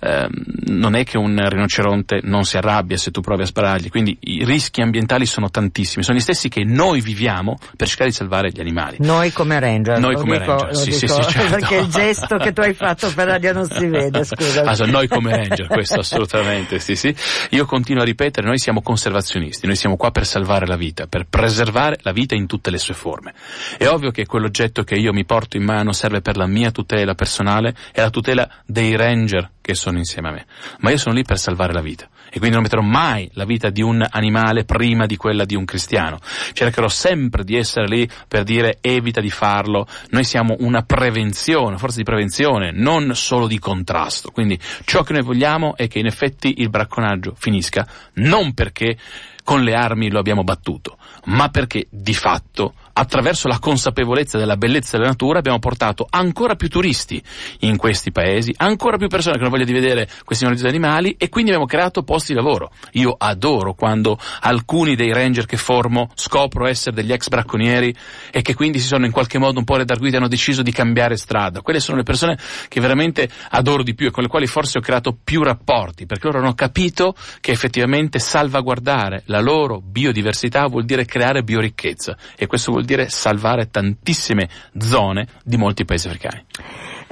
eh, 0.00 0.28
non 0.66 0.94
è 0.94 1.04
che 1.04 1.18
un 1.18 1.48
rinoceronte 1.48 2.20
non 2.22 2.44
si 2.44 2.56
arrabbia 2.56 2.96
se 2.96 3.10
tu 3.10 3.20
provi 3.20 3.42
a 3.42 3.46
sparargli, 3.46 3.90
quindi 3.90 4.16
i 4.20 4.44
rischi 4.44 4.80
ambientali 4.80 5.26
sono 5.26 5.50
tantissimi, 5.50 6.02
sono 6.04 6.16
gli 6.16 6.22
stessi 6.22 6.48
che 6.48 6.64
noi 6.64 7.00
viviamo 7.00 7.56
per 7.76 7.86
cercare 7.88 8.10
di 8.10 8.16
salvare 8.16 8.50
gli 8.50 8.60
animali. 8.60 8.96
Noi 9.00 9.32
come 9.32 9.58
ranger. 9.60 9.98
Noi 9.98 10.14
come 10.14 10.38
dico, 10.38 10.56
ranger, 10.56 10.76
sì, 10.76 10.92
sì, 10.92 11.08
sì, 11.08 11.22
certo. 11.22 11.56
Perché 11.56 11.76
il 11.76 11.88
gesto 11.88 12.36
che 12.36 12.52
tu 12.52 12.60
hai 12.60 12.74
fatto 12.74 13.12
per 13.14 13.26
radio 13.26 13.52
non 13.52 13.68
si 13.68 13.86
vede, 13.86 14.24
scusa. 14.24 14.62
Allora, 14.62 14.86
noi 14.86 15.08
come 15.08 15.36
ranger, 15.36 15.66
questo 15.66 16.00
assolutamente, 16.00 16.78
sì, 16.78 16.96
sì. 16.96 17.14
Io 17.50 17.66
continuo 17.66 18.02
a 18.02 18.04
ripetere, 18.04 18.46
noi 18.46 18.58
siamo 18.58 18.82
conservazionisti, 18.82 19.66
noi 19.66 19.76
siamo 19.76 19.96
qua 20.04 20.10
per 20.10 20.26
salvare 20.26 20.66
la 20.66 20.76
vita, 20.76 21.06
per 21.06 21.24
preservare 21.24 21.98
la 22.02 22.12
vita 22.12 22.34
in 22.34 22.46
tutte 22.46 22.70
le 22.70 22.76
sue 22.76 22.92
forme. 22.92 23.32
È 23.78 23.86
ovvio 23.86 24.10
che 24.10 24.26
quell'oggetto 24.26 24.82
che 24.82 24.96
io 24.96 25.14
mi 25.14 25.24
porto 25.24 25.56
in 25.56 25.64
mano 25.64 25.92
serve 25.92 26.20
per 26.20 26.36
la 26.36 26.46
mia 26.46 26.70
tutela 26.70 27.14
personale 27.14 27.74
e 27.90 28.02
la 28.02 28.10
tutela 28.10 28.46
dei 28.66 28.96
ranger 28.96 29.50
che 29.62 29.74
sono 29.74 29.96
insieme 29.96 30.28
a 30.28 30.32
me, 30.32 30.46
ma 30.80 30.90
io 30.90 30.98
sono 30.98 31.14
lì 31.14 31.22
per 31.22 31.38
salvare 31.38 31.72
la 31.72 31.80
vita 31.80 32.06
e 32.26 32.38
quindi 32.38 32.50
non 32.50 32.64
metterò 32.64 32.82
mai 32.82 33.30
la 33.32 33.46
vita 33.46 33.70
di 33.70 33.80
un 33.80 34.04
animale 34.06 34.64
prima 34.64 35.06
di 35.06 35.16
quella 35.16 35.46
di 35.46 35.54
un 35.54 35.64
cristiano. 35.64 36.18
Cercherò 36.52 36.88
sempre 36.88 37.44
di 37.44 37.56
essere 37.56 37.86
lì 37.86 38.06
per 38.28 38.42
dire 38.42 38.78
evita 38.82 39.22
di 39.22 39.30
farlo. 39.30 39.86
Noi 40.10 40.24
siamo 40.24 40.56
una 40.58 40.82
prevenzione, 40.82 41.78
forza 41.78 41.96
di 41.96 42.02
prevenzione, 42.02 42.72
non 42.72 43.14
solo 43.14 43.46
di 43.46 43.58
contrasto. 43.58 44.30
Quindi 44.32 44.58
ciò 44.84 45.02
che 45.02 45.14
noi 45.14 45.22
vogliamo 45.22 45.76
è 45.76 45.88
che 45.88 46.00
in 46.00 46.06
effetti 46.06 46.56
il 46.58 46.68
bracconaggio 46.68 47.34
finisca, 47.38 47.86
non 48.14 48.52
perché 48.52 48.98
con 49.44 49.62
le 49.62 49.74
armi 49.74 50.10
lo 50.10 50.18
abbiamo 50.18 50.42
battuto, 50.42 50.96
ma 51.26 51.50
perché 51.50 51.86
di 51.90 52.14
fatto 52.14 52.74
attraverso 52.94 53.48
la 53.48 53.58
consapevolezza 53.58 54.38
della 54.38 54.56
bellezza 54.56 54.96
della 54.96 55.10
natura 55.10 55.38
abbiamo 55.38 55.58
portato 55.58 56.06
ancora 56.08 56.54
più 56.54 56.68
turisti 56.68 57.22
in 57.60 57.76
questi 57.76 58.12
paesi, 58.12 58.54
ancora 58.56 58.96
più 58.96 59.08
persone 59.08 59.34
che 59.36 59.42
hanno 59.42 59.50
voglia 59.50 59.64
di 59.64 59.72
vedere 59.72 60.08
questi 60.24 60.44
meravigliosi 60.44 60.74
animali 60.74 61.16
e 61.18 61.28
quindi 61.28 61.50
abbiamo 61.50 61.68
creato 61.68 62.02
posti 62.02 62.32
di 62.32 62.38
lavoro. 62.38 62.70
Io 62.92 63.14
adoro 63.16 63.74
quando 63.74 64.18
alcuni 64.40 64.94
dei 64.94 65.12
ranger 65.12 65.46
che 65.46 65.56
formo 65.56 66.10
scopro 66.14 66.66
essere 66.66 66.94
degli 66.94 67.12
ex 67.12 67.28
bracconieri 67.28 67.94
e 68.30 68.42
che 68.42 68.54
quindi 68.54 68.78
si 68.78 68.86
sono 68.86 69.06
in 69.06 69.12
qualche 69.12 69.38
modo 69.38 69.58
un 69.58 69.64
po' 69.64 69.76
redarguiti 69.76 70.14
e 70.14 70.18
hanno 70.18 70.28
deciso 70.28 70.62
di 70.62 70.72
cambiare 70.72 71.16
strada. 71.16 71.62
Quelle 71.62 71.80
sono 71.80 71.98
le 71.98 72.04
persone 72.04 72.38
che 72.68 72.80
veramente 72.80 73.28
adoro 73.50 73.82
di 73.82 73.94
più 73.94 74.06
e 74.06 74.10
con 74.10 74.22
le 74.22 74.28
quali 74.28 74.46
forse 74.46 74.78
ho 74.78 74.80
creato 74.80 75.16
più 75.22 75.42
rapporti 75.42 76.06
perché 76.06 76.26
loro 76.26 76.38
hanno 76.38 76.54
capito 76.54 77.14
che 77.40 77.50
effettivamente 77.50 78.18
salvaguardare 78.18 79.22
la 79.26 79.40
loro 79.40 79.80
biodiversità 79.80 80.66
vuol 80.66 80.84
dire 80.84 81.04
creare 81.04 81.42
bioricchezza 81.42 82.16
e 82.36 82.46
questo 82.46 82.70
vuol 82.70 82.83
dire 82.84 83.08
salvare 83.08 83.70
tantissime 83.70 84.48
zone 84.78 85.26
di 85.42 85.56
molti 85.56 85.84
paesi 85.84 86.06
africani. 86.08 86.44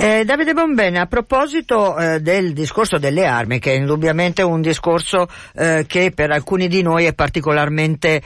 Eh, 0.04 0.24
Davide 0.24 0.52
Bombene, 0.52 0.98
a 0.98 1.06
proposito 1.06 1.96
eh, 1.96 2.18
del 2.18 2.54
discorso 2.54 2.98
delle 2.98 3.24
armi, 3.24 3.60
che 3.60 3.70
è 3.70 3.76
indubbiamente 3.76 4.42
un 4.42 4.60
discorso 4.60 5.28
eh, 5.54 5.84
che 5.86 6.10
per 6.12 6.32
alcuni 6.32 6.66
di 6.66 6.82
noi 6.82 7.04
è 7.04 7.14
particolarmente 7.14 8.20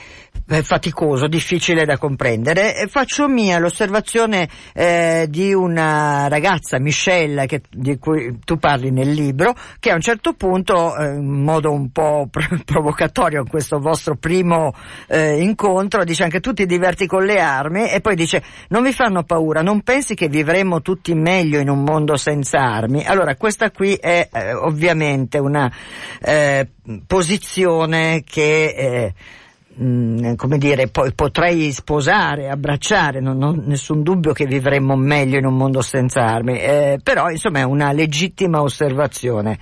eh, 0.49 0.63
faticoso, 0.63 1.27
difficile 1.27 1.85
da 1.85 1.99
comprendere, 1.99 2.87
faccio 2.89 3.27
mia 3.27 3.59
l'osservazione 3.59 4.49
eh, 4.73 5.27
di 5.29 5.53
una 5.53 6.27
ragazza, 6.27 6.79
Michelle, 6.79 7.45
che, 7.45 7.61
di 7.69 7.99
cui 7.99 8.39
tu 8.43 8.57
parli 8.57 8.89
nel 8.89 9.11
libro, 9.11 9.53
che 9.79 9.91
a 9.91 9.93
un 9.93 10.01
certo 10.01 10.33
punto, 10.33 10.97
eh, 10.97 11.09
in 11.09 11.43
modo 11.43 11.71
un 11.71 11.91
po' 11.91 12.27
provocatorio 12.65 13.41
in 13.41 13.47
questo 13.47 13.77
vostro 13.77 14.15
primo 14.15 14.73
incontro, 15.09 16.03
dice 16.03 16.23
anche 16.23 16.39
tu 16.39 16.53
ti 16.53 16.65
diverti 16.65 17.05
con 17.05 17.23
le 17.23 17.39
armi? 17.39 17.87
E 17.87 18.01
poi 18.01 18.15
dice 18.15 18.41
non 18.69 18.81
vi 18.81 18.93
fanno 18.93 19.23
paura, 19.23 19.61
non 19.61 19.81
pensi 19.81 20.15
che 20.15 20.27
vivremo 20.27 20.81
tutti 20.81 21.13
meglio 21.13 21.59
in 21.59 21.66
in 21.67 21.69
un 21.69 21.83
mondo 21.83 22.15
senza 22.15 22.59
armi. 22.59 23.03
Allora, 23.05 23.35
questa 23.35 23.71
qui 23.71 23.95
è 23.95 24.29
eh, 24.31 24.53
ovviamente 24.53 25.37
una 25.37 25.69
eh, 26.21 26.67
posizione 27.05 28.23
che 28.25 29.13
eh, 29.75 29.83
mh, 29.83 30.35
come 30.35 30.57
dire, 30.57 30.87
potrei 30.87 31.71
sposare, 31.73 32.49
abbracciare, 32.49 33.19
non 33.19 33.43
ho 33.43 33.51
nessun 33.51 34.01
dubbio 34.01 34.31
che 34.31 34.45
vivremmo 34.45 34.95
meglio 34.95 35.37
in 35.37 35.45
un 35.45 35.55
mondo 35.55 35.81
senza 35.81 36.21
armi, 36.21 36.57
eh, 36.57 36.99
però 37.03 37.29
insomma 37.29 37.59
è 37.59 37.63
una 37.63 37.91
legittima 37.91 38.61
osservazione. 38.61 39.59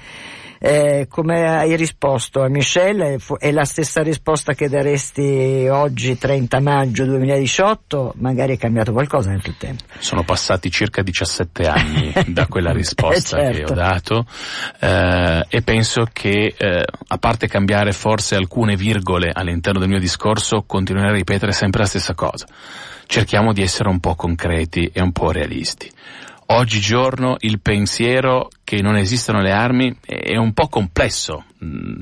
Eh, 0.60 1.08
come 1.10 1.48
hai 1.48 1.76
risposto 1.76 2.42
a 2.42 2.48
Michelle? 2.48 3.18
È 3.38 3.52
la 3.52 3.66
stessa 3.66 4.02
risposta 4.02 4.54
che 4.54 4.70
daresti 4.70 5.68
oggi, 5.70 6.18
30 6.18 6.60
maggio 6.60 7.06
2018? 7.06 8.14
Magari 8.18 8.56
è 8.56 8.58
cambiato 8.58 8.92
qualcosa 8.92 9.32
nel 9.32 9.42
frattempo. 9.42 9.84
Sono 10.00 10.24
passati 10.24 10.72
circa 10.72 11.02
17 11.02 11.68
anni 11.68 12.14
da 12.28 12.48
quella 12.48 12.72
risposta 12.72 13.38
certo. 13.38 13.52
che 13.52 13.64
ho 13.64 13.68
certo. 13.68 13.74
dato 13.74 14.26
eh, 14.80 15.46
e 15.50 15.62
penso 15.62 16.08
che, 16.12 16.56
eh, 16.58 16.86
a 17.08 17.18
parte 17.18 17.48
cambiare 17.48 17.92
forse 17.92 18.36
alcune 18.36 18.76
virgole 18.76 19.32
all'interno 19.34 19.80
del 19.80 19.90
mio 19.90 20.00
discorso, 20.00 20.64
continuerò 20.66 21.10
a 21.10 21.14
ripetere 21.14 21.52
sempre 21.52 21.82
la 21.82 21.88
stessa 21.88 22.14
cosa. 22.14 22.46
Cerchiamo 23.08 23.54
di 23.54 23.62
essere 23.62 23.90
un 23.90 24.00
po' 24.00 24.16
concreti 24.16 24.90
e 24.92 25.02
un 25.02 25.12
po' 25.12 25.32
realisti. 25.32 25.92
Oggigiorno 26.48 27.38
il 27.40 27.60
pensiero 27.60 28.50
che 28.66 28.82
non 28.82 28.98
esistano 28.98 29.42
le 29.42 29.52
armi 29.52 29.96
è 30.04 30.36
un 30.36 30.52
po' 30.52 30.68
complesso 30.68 31.46
mm, 31.64 32.02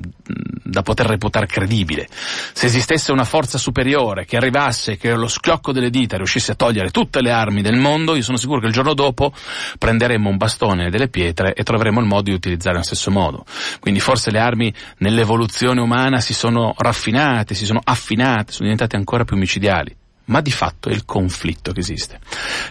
da 0.63 0.81
poter 0.81 1.05
reputare 1.05 1.45
credibile. 1.45 2.07
Se 2.09 2.65
esistesse 2.65 3.11
una 3.11 3.25
forza 3.25 3.57
superiore 3.57 4.25
che 4.25 4.37
arrivasse, 4.37 4.97
che 4.97 5.11
allo 5.11 5.27
schiocco 5.27 5.73
delle 5.73 5.89
dita 5.89 6.15
riuscisse 6.15 6.53
a 6.53 6.55
togliere 6.55 6.89
tutte 6.89 7.21
le 7.21 7.31
armi 7.31 7.61
del 7.61 7.75
mondo, 7.75 8.15
io 8.15 8.23
sono 8.23 8.37
sicuro 8.37 8.61
che 8.61 8.67
il 8.67 8.73
giorno 8.73 8.93
dopo 8.93 9.33
prenderemmo 9.77 10.29
un 10.29 10.37
bastone 10.37 10.87
e 10.87 10.89
delle 10.89 11.09
pietre 11.09 11.53
e 11.53 11.63
troveremo 11.63 11.99
il 11.99 12.07
modo 12.07 12.23
di 12.23 12.31
utilizzare 12.31 12.75
allo 12.75 12.85
stesso 12.85 13.11
modo. 13.11 13.43
Quindi 13.81 13.99
forse 13.99 14.31
le 14.31 14.39
armi 14.39 14.73
nell'evoluzione 14.99 15.81
umana 15.81 16.21
si 16.21 16.33
sono 16.33 16.73
raffinate, 16.77 17.55
si 17.55 17.65
sono 17.65 17.81
affinate, 17.83 18.53
sono 18.53 18.69
diventate 18.69 18.95
ancora 18.95 19.25
più 19.25 19.35
micidiali 19.35 19.95
ma 20.25 20.41
di 20.41 20.51
fatto 20.51 20.89
è 20.89 20.93
il 20.93 21.05
conflitto 21.05 21.71
che 21.71 21.79
esiste. 21.79 22.19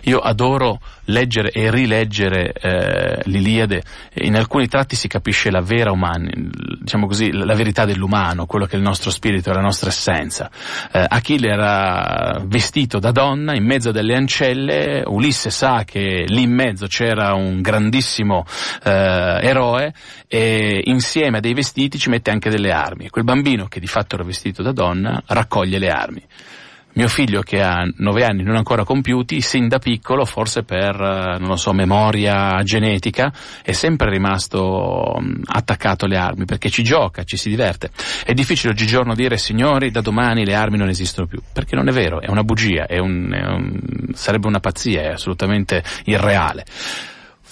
Io 0.03 0.19
adoro 0.19 0.81
leggere 1.07 1.51
e 1.51 1.71
rileggere 1.71 2.53
eh, 2.53 3.23
l'Iliade, 3.25 3.83
in 4.15 4.37
alcuni 4.37 4.69
tratti 4.69 4.97
si 4.97 5.09
capisce 5.09 5.51
la 5.51 5.61
vera 5.61 5.91
umana, 5.91 6.31
diciamo 6.35 7.07
così, 7.07 7.33
la 7.33 7.55
verità 7.55 7.85
dell'umano, 7.85 8.47
quello 8.47 8.67
che 8.67 8.75
è 8.75 8.77
il 8.77 8.83
nostro 8.83 9.11
spirito, 9.11 9.53
la 9.53 9.61
nostra 9.61 9.91
essenza. 9.91 10.51
Eh, 10.93 11.05
Achille 11.07 11.49
era 11.49 12.41
vestito 12.45 12.99
da 12.99 13.11
donna 13.11 13.55
in 13.55 13.65
mezzo 13.65 13.91
a 13.91 13.93
delle 13.93 14.15
ancelle, 14.15 15.03
Ulisse 15.07 15.51
sa 15.51 15.85
che 15.85 16.25
lì 16.27 16.43
in 16.43 16.53
mezzo 16.53 16.87
c'era 16.87 17.35
un 17.35 17.61
grandissimo 17.61 18.47
eh, 18.83 19.39
eroe 19.43 19.93
e 20.29 20.83
insieme 20.85 21.39
a 21.39 21.41
dei 21.41 21.55
vestiti 21.55 21.99
ci 21.99 22.09
mette 22.09 22.31
anche 22.31 22.49
delle 22.49 22.73
armi. 22.73 23.11
Quel 23.11 23.25
bambino 23.25 23.67
che 23.67 23.81
di 23.81 23.87
fatto 23.87 24.15
era 24.15 24.25
vestito 24.25 24.63
da 24.63 24.73
donna 24.73 25.23
raccoglie 25.27 25.79
le 25.79 25.89
armi 25.89 26.27
mio 26.95 27.09
figlio 27.09 27.41
che 27.43 27.63
ha 27.63 27.89
nove 27.97 28.25
anni 28.25 28.43
non 28.43 28.57
ancora 28.57 28.85
compiuti, 28.85 29.41
sin 29.41 29.69
da 29.69 29.79
piccolo, 29.79 30.25
forse 30.25 30.63
per, 30.63 30.95
eh, 30.95 31.39
non 31.39 31.49
lo 31.49 31.57
so, 31.57 31.73
memoria 31.73 32.61
genetica, 32.63 33.33
è 33.63 33.73
sempre 33.73 34.11
rimasto 34.11 35.19
mm, 35.21 35.43
attaccato 35.47 36.05
alle 36.05 36.17
armi 36.17 36.45
perché 36.45 36.69
ci 36.69 36.83
gioca, 36.83 37.25
ci 37.25 37.37
si 37.37 37.49
diverte. 37.49 37.91
È 38.25 38.33
difficile 38.35 38.73
oggigiorno 38.73 39.15
dire 39.15 39.37
signori 39.39 39.91
da 39.91 40.01
domani 40.01 40.45
le 40.45 40.55
armi 40.55 40.77
non 40.77 40.89
esistono 40.89 41.27
più, 41.27 41.41
perché 41.53 41.77
non 41.77 41.89
è 41.89 41.93
vero, 41.93 42.21
è 42.21 42.29
una 42.29 42.45
bugia, 42.45 42.87
è 42.87 42.99
un, 42.99 43.33
è 43.33 43.47
un, 43.47 43.81
sarebbe 44.13 44.47
una 44.47 44.61
pazzia, 44.61 45.03
è 45.03 45.09
assolutamente 45.13 45.83
irreale 46.05 46.65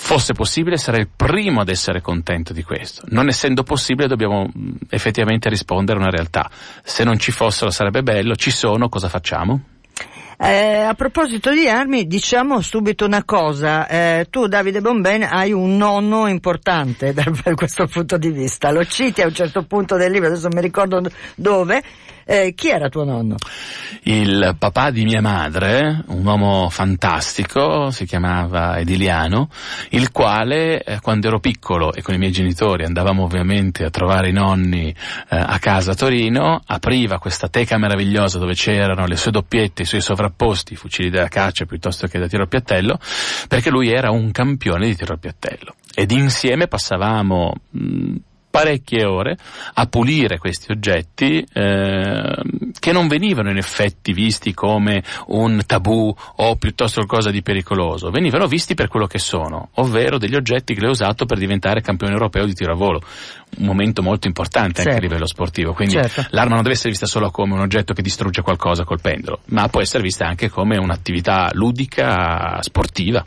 fosse 0.02 0.32
possibile 0.32 0.78
sarei 0.78 1.02
il 1.02 1.08
primo 1.14 1.60
ad 1.60 1.68
essere 1.68 2.00
contento 2.00 2.52
di 2.52 2.64
questo. 2.64 3.02
Non 3.10 3.28
essendo 3.28 3.62
possibile 3.62 4.08
dobbiamo 4.08 4.46
mm, 4.46 4.72
effettivamente 4.88 5.48
rispondere 5.48 5.98
a 5.98 6.02
una 6.02 6.10
realtà. 6.10 6.50
Se 6.82 7.04
non 7.04 7.18
ci 7.18 7.30
fossero 7.30 7.70
sarebbe 7.70 8.02
bello, 8.02 8.34
ci 8.34 8.50
sono, 8.50 8.88
cosa 8.88 9.08
facciamo? 9.08 9.60
Eh, 10.42 10.80
a 10.80 10.94
proposito 10.94 11.52
di 11.52 11.68
armi, 11.68 12.06
diciamo 12.06 12.62
subito 12.62 13.04
una 13.04 13.24
cosa. 13.24 13.86
Eh, 13.86 14.28
tu, 14.30 14.46
Davide 14.46 14.80
Bomben, 14.80 15.22
hai 15.22 15.52
un 15.52 15.76
nonno 15.76 16.26
importante 16.28 17.12
da 17.12 17.24
questo 17.54 17.86
punto 17.86 18.16
di 18.16 18.30
vista. 18.30 18.70
Lo 18.70 18.82
citi 18.86 19.20
a 19.20 19.26
un 19.26 19.34
certo 19.34 19.64
punto 19.64 19.96
del 19.96 20.10
libro, 20.10 20.28
adesso 20.28 20.48
mi 20.48 20.62
ricordo 20.62 21.02
dove, 21.34 21.82
eh, 22.24 22.54
chi 22.54 22.68
era 22.68 22.88
tuo 22.88 23.02
nonno? 23.02 23.34
Il 24.04 24.54
papà 24.56 24.90
di 24.90 25.04
mia 25.04 25.20
madre, 25.20 26.04
un 26.06 26.24
uomo 26.24 26.68
fantastico, 26.70 27.90
si 27.90 28.06
chiamava 28.06 28.78
Ediliano, 28.78 29.48
il 29.90 30.12
quale 30.12 30.82
eh, 30.82 31.00
quando 31.00 31.26
ero 31.26 31.40
piccolo 31.40 31.92
e 31.92 32.02
con 32.02 32.14
i 32.14 32.18
miei 32.18 32.30
genitori 32.30 32.84
andavamo 32.84 33.24
ovviamente 33.24 33.84
a 33.84 33.90
trovare 33.90 34.28
i 34.28 34.32
nonni 34.32 34.88
eh, 34.88 35.36
a 35.36 35.58
casa 35.58 35.90
a 35.90 35.94
Torino, 35.96 36.62
apriva 36.64 37.18
questa 37.18 37.48
teca 37.48 37.76
meravigliosa 37.78 38.38
dove 38.38 38.54
c'erano 38.54 39.06
le 39.06 39.16
sue 39.16 39.32
doppiette, 39.32 39.82
i 39.82 39.86
suoi 39.86 40.00
i 40.72 40.76
fucili 40.76 41.10
della 41.10 41.28
caccia 41.28 41.64
piuttosto 41.64 42.06
che 42.06 42.18
da 42.18 42.26
tiro 42.26 42.42
al 42.42 42.48
piattello, 42.48 42.98
perché 43.48 43.70
lui 43.70 43.90
era 43.90 44.10
un 44.10 44.30
campione 44.30 44.86
di 44.86 44.96
tiro 44.96 45.12
al 45.12 45.18
piattello. 45.18 45.74
Ed 45.94 46.10
insieme 46.10 46.68
passavamo 46.68 47.54
mh, 47.70 48.14
parecchie 48.50 49.04
ore 49.04 49.36
a 49.74 49.86
pulire 49.86 50.38
questi 50.38 50.72
oggetti 50.72 51.46
eh, 51.52 52.42
che 52.78 52.92
non 52.92 53.06
venivano 53.06 53.50
in 53.50 53.56
effetti 53.56 54.12
visti 54.12 54.52
come 54.52 55.02
un 55.28 55.62
tabù 55.64 56.14
o 56.36 56.56
piuttosto 56.56 57.04
qualcosa 57.04 57.30
di 57.30 57.42
pericoloso, 57.42 58.10
venivano 58.10 58.46
visti 58.46 58.74
per 58.74 58.88
quello 58.88 59.06
che 59.06 59.18
sono, 59.18 59.70
ovvero 59.74 60.18
degli 60.18 60.34
oggetti 60.34 60.74
che 60.74 60.84
ha 60.84 60.90
usato 60.90 61.26
per 61.26 61.38
diventare 61.38 61.80
campione 61.80 62.12
europeo 62.12 62.44
di 62.44 62.54
tiro 62.54 62.72
a 62.72 62.76
volo, 62.76 63.00
un 63.58 63.66
momento 63.66 64.02
molto 64.02 64.26
importante 64.26 64.82
certo. 64.82 64.90
anche 64.90 64.90
a 64.90 64.92
certo. 64.94 65.06
livello 65.06 65.26
sportivo, 65.26 65.72
quindi 65.72 65.94
certo. 65.94 66.26
l'arma 66.30 66.54
non 66.54 66.62
deve 66.62 66.74
essere 66.74 66.90
vista 66.90 67.06
solo 67.06 67.30
come 67.30 67.54
un 67.54 67.60
oggetto 67.60 67.94
che 67.94 68.02
distrugge 68.02 68.42
qualcosa 68.42 68.84
colpendolo, 68.84 69.40
ma 69.46 69.68
può 69.68 69.80
essere 69.80 70.02
vista 70.02 70.26
anche 70.26 70.48
come 70.48 70.76
un'attività 70.76 71.50
ludica, 71.52 72.60
sportiva. 72.62 73.24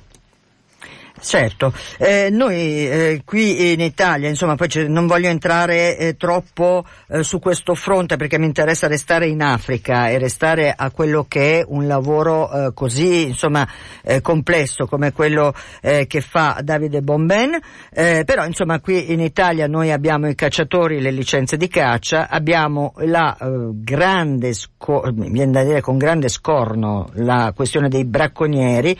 Certo, 1.24 1.74
eh, 1.98 2.28
noi 2.30 2.86
eh, 2.86 3.22
qui 3.24 3.72
in 3.72 3.80
Italia, 3.80 4.28
insomma, 4.28 4.56
poi 4.56 4.68
non 4.90 5.08
voglio 5.08 5.30
entrare 5.30 5.98
eh, 5.98 6.18
troppo 6.18 6.84
eh, 7.08 7.24
su 7.24 7.40
questo 7.40 7.76
fronte 7.76 8.18
perché 8.18 8.38
mi 8.38 8.46
interessa 8.46 8.88
restare 8.88 9.28
in 9.28 9.42
Africa 9.42 10.10
e 10.10 10.18
restare 10.18 10.74
a 10.76 10.92
quello 10.92 11.26
che 11.30 11.60
è 11.60 11.66
un 11.66 11.88
lavoro 11.88 12.52
eh, 12.52 12.74
così, 12.74 13.28
insomma, 13.28 13.66
eh, 14.04 14.20
complesso 14.20 14.86
come 14.86 15.14
quello 15.14 15.54
che 15.82 16.22
fa 16.22 16.60
Davide 16.64 17.02
Bomben, 17.02 17.60
però 17.92 18.46
insomma 18.46 18.80
qui 18.80 19.12
in 19.12 19.20
Italia 19.20 19.68
noi 19.68 19.92
abbiamo 19.92 20.28
i 20.28 20.36
cacciatori, 20.36 21.02
le 21.02 21.12
licenze 21.12 21.58
di 21.58 21.68
caccia, 21.68 22.28
abbiamo 22.30 22.94
la 22.98 23.36
grande, 23.74 24.54
sco- 24.54 25.04
viene 25.14 25.52
da 25.52 25.64
dire 25.64 25.82
con 25.82 25.98
grande 25.98 26.30
scorno 26.30 27.10
la 27.14 27.54
questione 27.56 27.90
dei 27.90 28.06
bracconieri 28.06 28.98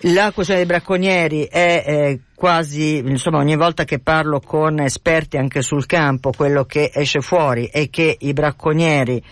la 0.00 0.32
questione 0.32 0.60
dei 0.60 0.68
bracconieri 0.68 1.44
è 1.44 1.84
eh, 1.86 2.20
quasi, 2.34 2.98
insomma, 2.98 3.38
ogni 3.38 3.56
volta 3.56 3.84
che 3.84 3.98
parlo 3.98 4.40
con 4.40 4.80
esperti 4.80 5.36
anche 5.36 5.62
sul 5.62 5.86
campo, 5.86 6.32
quello 6.36 6.64
che 6.64 6.90
esce 6.92 7.20
fuori 7.20 7.68
è 7.72 7.88
che 7.88 8.16
i 8.20 8.32
bracconieri 8.32 9.22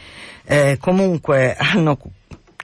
eh, 0.44 0.78
comunque 0.80 1.54
hanno 1.58 1.98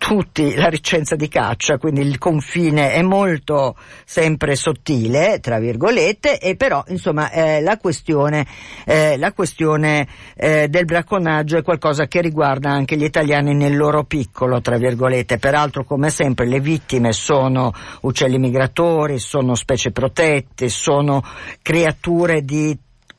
tutti 0.08 0.54
la 0.54 0.68
licenza 0.68 1.16
di 1.16 1.28
caccia, 1.28 1.76
quindi 1.76 2.00
il 2.00 2.16
confine 2.16 2.92
è 2.92 3.02
molto 3.02 3.76
sempre 4.06 4.56
sottile, 4.56 5.38
tra 5.38 5.58
virgolette, 5.58 6.38
e 6.38 6.56
però 6.56 6.82
insomma 6.88 7.30
eh, 7.30 7.60
la 7.60 7.76
questione, 7.76 8.46
eh, 8.86 9.18
la 9.18 9.34
questione 9.34 10.08
eh, 10.34 10.66
del 10.68 10.86
bracconaggio 10.86 11.58
è 11.58 11.62
qualcosa 11.62 12.06
che 12.06 12.22
riguarda 12.22 12.70
anche 12.70 12.96
gli 12.96 13.04
italiani 13.04 13.52
nel 13.52 13.76
loro 13.76 14.04
piccolo, 14.04 14.62
tra 14.62 14.78
virgolette. 14.78 15.36
Peraltro, 15.36 15.84
come 15.84 16.08
sempre, 16.08 16.46
le 16.46 16.60
vittime 16.60 17.12
sono 17.12 17.70
uccelli 18.00 18.38
migratori, 18.38 19.18
sono 19.18 19.54
specie 19.54 19.90
protette, 19.90 20.70
sono 20.70 21.22
creature 21.60 22.40
di 22.40 22.74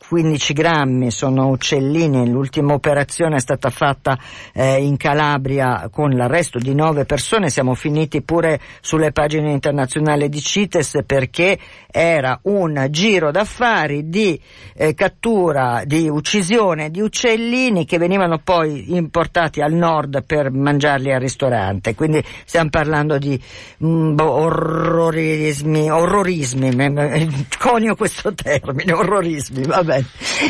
15 0.10 0.54
grammi, 0.54 1.12
sono 1.12 1.50
uccellini, 1.50 2.28
l'ultima 2.28 2.74
operazione 2.74 3.36
è 3.36 3.40
stata 3.40 3.70
fatta 3.70 4.18
eh, 4.56 4.84
in 4.84 4.98
Calabria 4.98 5.88
con 5.92 6.10
l'arresto 6.10 6.58
di 6.58 6.74
nove 6.74 7.06
persone, 7.06 7.52
siamo 7.52 7.76
finiti 7.76 8.24
pure 8.24 8.60
sulle 8.82 9.12
pagine 9.12 9.52
internazionali 9.52 10.28
di 10.28 10.42
CITES 10.42 11.04
perché 11.06 11.60
era 11.92 12.40
un 12.46 12.88
giro 12.90 13.30
d'affari 13.30 14.10
di 14.10 14.42
eh, 14.74 14.96
cattura, 14.96 15.84
di 15.86 16.10
uccisione 16.10 16.90
di 16.90 17.02
uccellini 17.02 17.86
che 17.86 18.00
venivano 18.00 18.40
poi 18.44 18.96
importati 18.96 19.62
al 19.62 19.74
nord 19.74 20.24
per 20.24 20.50
mangiarli 20.50 21.14
al 21.14 21.20
ristorante, 21.20 21.94
quindi 21.94 22.24
stiamo 22.46 22.70
parlando 22.72 23.20
di 23.20 23.40
mm, 23.86 24.16
boh, 24.16 24.26
orrorismi, 25.10 25.90
orrorismi, 25.90 26.70
conio 27.58 27.96
questo 27.96 28.34
termine, 28.34 28.94
orrorismi, 28.94 29.64
va 29.64 29.84
bene, 29.84 30.06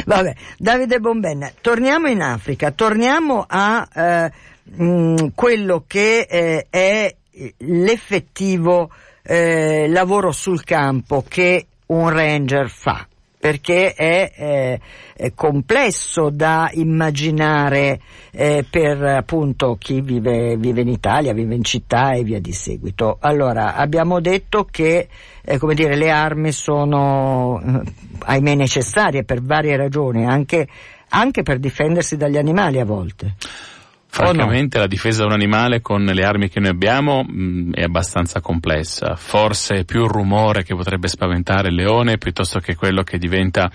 va 0.06 0.18
bene. 0.18 0.36
Davide 0.58 1.00
Bomben, 1.00 1.52
torniamo 1.62 2.08
in 2.08 2.22
Africa, 2.22 2.72
torniamo 2.72 3.46
a 3.48 3.88
eh, 3.94 4.32
mh, 4.64 4.84
mm, 4.84 5.16
quello 5.34 5.86
che 5.88 6.28
eh, 6.30 6.68
è 6.70 7.16
l'effettivo 7.58 8.92
eh, 9.24 9.88
lavoro 9.88 10.32
sul 10.32 10.64
campo 10.64 11.24
che 11.28 11.68
un 11.88 12.10
ranger 12.10 12.70
fa 12.70 13.09
perché 13.40 13.94
è, 13.94 14.32
eh, 14.36 14.80
è, 15.16 15.32
complesso 15.34 16.30
da 16.30 16.70
immaginare 16.74 18.02
eh, 18.32 18.66
per 18.70 19.02
appunto 19.02 19.78
chi 19.80 20.02
vive, 20.02 20.58
vive, 20.58 20.82
in 20.82 20.90
Italia, 20.90 21.32
vive 21.32 21.56
in 21.56 21.64
città 21.64 22.12
e 22.12 22.24
via 22.24 22.42
di 22.42 22.52
seguito. 22.52 23.18
Allora, 23.22 23.76
abbiamo 23.76 24.20
detto 24.20 24.68
che 24.70 25.08
eh, 25.42 25.58
come 25.58 25.74
dire, 25.74 25.96
le 25.96 26.12
armi 26.12 26.52
sono 26.52 27.62
eh, 27.62 27.82
ahimè 28.20 28.56
necessarie 28.56 29.24
per 29.24 29.42
varie 29.42 29.78
ragioni, 29.78 30.26
anche, 30.26 30.68
anche 31.10 31.42
per 31.42 31.60
difendersi 31.60 32.18
dagli 32.18 32.38
animali 32.38 32.80
a 32.82 32.86
volte. 32.86 33.36
Francamente 34.12 34.78
no? 34.78 34.84
la 34.84 34.90
difesa 34.90 35.22
da 35.22 35.28
un 35.28 35.34
animale 35.34 35.82
con 35.82 36.04
le 36.04 36.24
armi 36.24 36.50
che 36.50 36.60
noi 36.60 36.72
abbiamo 36.72 37.24
mh, 37.24 37.32
mm, 37.32 37.74
è 37.74 37.84
abbastanza 37.84 38.42
complessa. 38.42 39.16
Forse 39.16 39.76
è 39.76 39.84
più 39.86 40.04
il 40.04 40.10
rumore 40.10 40.64
che 40.64 40.76
potrebbe 40.76 41.08
spaventare 41.08 41.70
il 41.70 41.76
leone 41.76 42.18
piuttosto 42.18 42.60
che 42.60 42.76
quello 42.76 43.04
che 43.04 43.20
diventa 43.20 43.72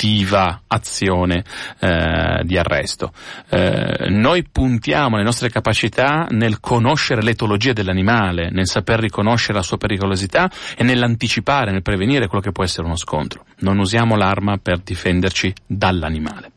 un'effettiva 0.00 0.62
azione 0.66 1.44
eh, 1.78 2.42
di 2.44 2.56
arresto. 2.56 3.12
Eh, 3.48 4.08
noi 4.08 4.44
puntiamo 4.50 5.16
le 5.16 5.22
nostre 5.22 5.50
capacità 5.50 6.26
nel 6.30 6.60
conoscere 6.60 7.22
l'etologia 7.22 7.72
dell'animale, 7.72 8.50
nel 8.50 8.66
saper 8.66 9.00
riconoscere 9.00 9.54
la 9.54 9.62
sua 9.62 9.76
pericolosità 9.76 10.50
e 10.76 10.84
nell'anticipare, 10.84 11.70
nel 11.70 11.82
prevenire 11.82 12.26
quello 12.26 12.42
che 12.42 12.52
può 12.52 12.64
essere 12.64 12.86
uno 12.86 12.96
scontro. 12.96 13.44
Non 13.58 13.78
usiamo 13.78 14.16
l'arma 14.16 14.56
per 14.56 14.78
difenderci 14.78 15.52
dall'animale. 15.66 16.52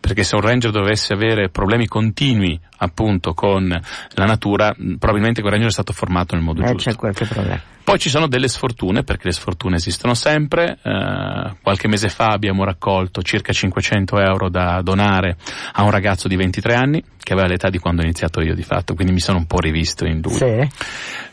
Perché 0.00 0.22
se 0.22 0.34
un 0.34 0.42
ranger 0.42 0.70
dovesse 0.70 1.14
avere 1.14 1.48
problemi 1.48 1.86
con 1.86 2.00
continui 2.02 2.58
appunto 2.78 3.32
con 3.32 3.68
la 3.68 4.24
natura, 4.24 4.74
probabilmente 4.74 5.40
quel 5.40 5.52
ranger 5.52 5.70
è 5.70 5.72
stato 5.72 5.92
formato 5.92 6.34
nel 6.34 6.42
modo 6.42 6.62
eh, 6.62 6.72
giusto. 6.72 6.90
C'è 6.90 6.96
qualche 6.96 7.24
problema. 7.26 7.60
Poi 7.84 7.98
ci 7.98 8.10
sono 8.10 8.28
delle 8.28 8.48
sfortune, 8.48 9.02
perché 9.02 9.26
le 9.26 9.32
sfortune 9.32 9.76
esistono 9.76 10.14
sempre. 10.14 10.78
Eh, 10.82 11.56
qualche 11.60 11.88
mese 11.88 12.08
fa 12.08 12.28
abbiamo 12.28 12.64
raccolto 12.64 13.22
circa 13.22 13.52
500 13.52 14.20
euro 14.20 14.48
da 14.48 14.80
donare 14.82 15.36
a 15.72 15.82
un 15.82 15.90
ragazzo 15.90 16.28
di 16.28 16.36
23 16.36 16.74
anni, 16.74 17.04
che 17.22 17.32
aveva 17.32 17.48
l'età 17.48 17.70
di 17.70 17.78
quando 17.78 18.02
ho 18.02 18.04
iniziato 18.04 18.40
io 18.40 18.54
di 18.54 18.62
fatto, 18.62 18.94
quindi 18.94 19.12
mi 19.12 19.20
sono 19.20 19.38
un 19.38 19.46
po' 19.46 19.58
rivisto 19.58 20.04
in 20.04 20.20
lui. 20.20 20.34
Sì. 20.34 20.68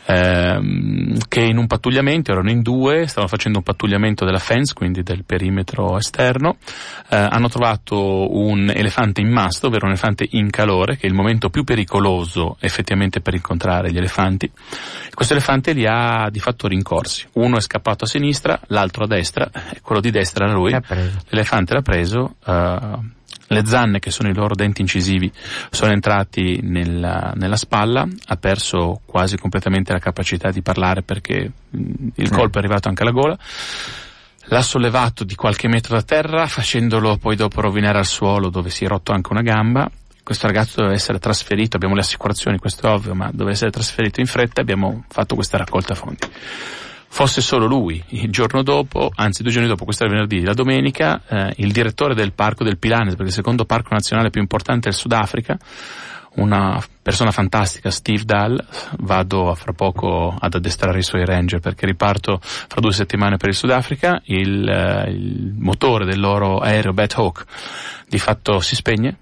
Eh, 0.06 1.18
che 1.28 1.40
in 1.40 1.56
un 1.56 1.66
pattugliamento, 1.66 2.32
erano 2.32 2.50
in 2.50 2.62
due, 2.62 3.06
stavano 3.06 3.28
facendo 3.28 3.58
un 3.58 3.64
pattugliamento 3.64 4.24
della 4.24 4.38
fence, 4.38 4.74
quindi 4.74 5.02
del 5.02 5.24
perimetro 5.24 5.96
esterno, 5.98 6.56
eh, 7.10 7.16
hanno 7.16 7.48
trovato 7.48 8.36
un 8.36 8.72
elefante 8.74 9.20
in 9.20 9.28
masto, 9.28 9.68
ovvero 9.68 9.86
un 9.86 9.92
elefante 9.92 10.26
in 10.30 10.50
calore, 10.50 10.96
che 10.96 11.06
è 11.06 11.08
il 11.08 11.14
momento 11.14 11.48
più 11.48 11.62
pericoloso 11.64 12.56
effettivamente 12.60 13.20
per 13.20 13.34
incontrare 13.34 13.92
gli 13.92 13.98
elefanti. 13.98 14.50
Questo 15.14 15.34
elefante 15.34 15.72
li 15.72 15.86
ha 15.86 16.28
di 16.30 16.40
fatto 16.40 16.66
rincorsi. 16.66 17.26
Uno 17.34 17.58
è 17.58 17.60
scappato 17.60 18.04
a 18.04 18.08
sinistra, 18.08 18.58
l'altro 18.68 19.04
a 19.04 19.06
destra, 19.06 19.48
e 19.70 19.80
quello 19.80 20.00
di 20.00 20.10
destra 20.10 20.46
era 20.46 20.54
lui. 20.54 20.76
L'elefante 21.28 21.74
l'ha 21.74 21.82
preso, 21.82 22.36
uh, 22.44 22.98
le 23.52 23.66
zanne 23.66 23.98
che 23.98 24.12
sono 24.12 24.28
i 24.28 24.34
loro 24.34 24.54
denti 24.54 24.80
incisivi 24.80 25.30
sono 25.70 25.90
entrati 25.90 26.60
nella, 26.62 27.32
nella, 27.34 27.56
spalla, 27.56 28.06
ha 28.26 28.36
perso 28.36 29.00
quasi 29.04 29.36
completamente 29.36 29.92
la 29.92 29.98
capacità 29.98 30.50
di 30.50 30.62
parlare 30.62 31.02
perché 31.02 31.50
il 32.14 32.30
colpo 32.30 32.56
è 32.56 32.60
arrivato 32.60 32.88
anche 32.88 33.02
alla 33.02 33.10
gola. 33.10 33.36
L'ha 34.44 34.62
sollevato 34.62 35.24
di 35.24 35.34
qualche 35.34 35.68
metro 35.68 35.96
da 35.96 36.02
terra, 36.02 36.46
facendolo 36.46 37.16
poi 37.16 37.34
dopo 37.34 37.60
rovinare 37.60 37.98
al 37.98 38.06
suolo 38.06 38.50
dove 38.50 38.70
si 38.70 38.84
è 38.84 38.88
rotto 38.88 39.12
anche 39.12 39.32
una 39.32 39.42
gamba 39.42 39.90
questo 40.22 40.46
ragazzo 40.46 40.76
doveva 40.76 40.94
essere 40.94 41.18
trasferito, 41.18 41.74
abbiamo 41.74 41.94
le 41.96 42.02
assicurazioni, 42.02 42.56
questo 42.58 42.86
è 42.86 42.90
ovvio, 42.90 43.16
ma 43.16 43.30
doveva 43.32 43.50
essere 43.50 43.72
trasferito 43.72 44.20
in 44.20 44.26
fretta 44.26 44.60
e 44.60 44.62
abbiamo 44.62 45.04
fatto 45.08 45.34
questa 45.34 45.56
raccolta 45.56 45.96
fondi. 45.96 46.18
Fosse 47.12 47.40
solo 47.40 47.66
lui, 47.66 48.02
il 48.10 48.30
giorno 48.30 48.62
dopo, 48.62 49.10
anzi 49.12 49.42
due 49.42 49.50
giorni 49.50 49.66
dopo, 49.68 49.84
questo 49.84 50.04
era 50.04 50.12
venerdì, 50.12 50.42
la 50.42 50.54
domenica, 50.54 51.20
eh, 51.26 51.54
il 51.56 51.72
direttore 51.72 52.14
del 52.14 52.32
parco 52.32 52.62
del 52.62 52.78
Pilanes, 52.78 53.14
perché 53.14 53.30
il 53.30 53.34
secondo 53.34 53.64
parco 53.64 53.88
nazionale 53.92 54.30
più 54.30 54.40
importante 54.40 54.88
del 54.88 54.96
Sudafrica, 54.96 55.58
una 56.36 56.80
persona 57.02 57.32
fantastica, 57.32 57.90
Steve 57.90 58.24
Dahl, 58.24 58.64
vado 59.00 59.52
fra 59.56 59.72
poco 59.72 60.32
ad 60.38 60.54
addestrare 60.54 61.00
i 61.00 61.02
suoi 61.02 61.24
ranger 61.24 61.58
perché 61.58 61.84
riparto 61.84 62.38
fra 62.40 62.80
due 62.80 62.92
settimane 62.92 63.36
per 63.36 63.48
il 63.48 63.56
Sudafrica, 63.56 64.22
il, 64.26 64.68
eh, 64.68 65.10
il 65.10 65.52
motore 65.58 66.04
del 66.04 66.20
loro 66.20 66.58
aereo 66.58 66.92
Bat 66.92 67.14
Hawk 67.16 67.44
di 68.08 68.18
fatto 68.18 68.60
si 68.60 68.76
spegne, 68.76 69.16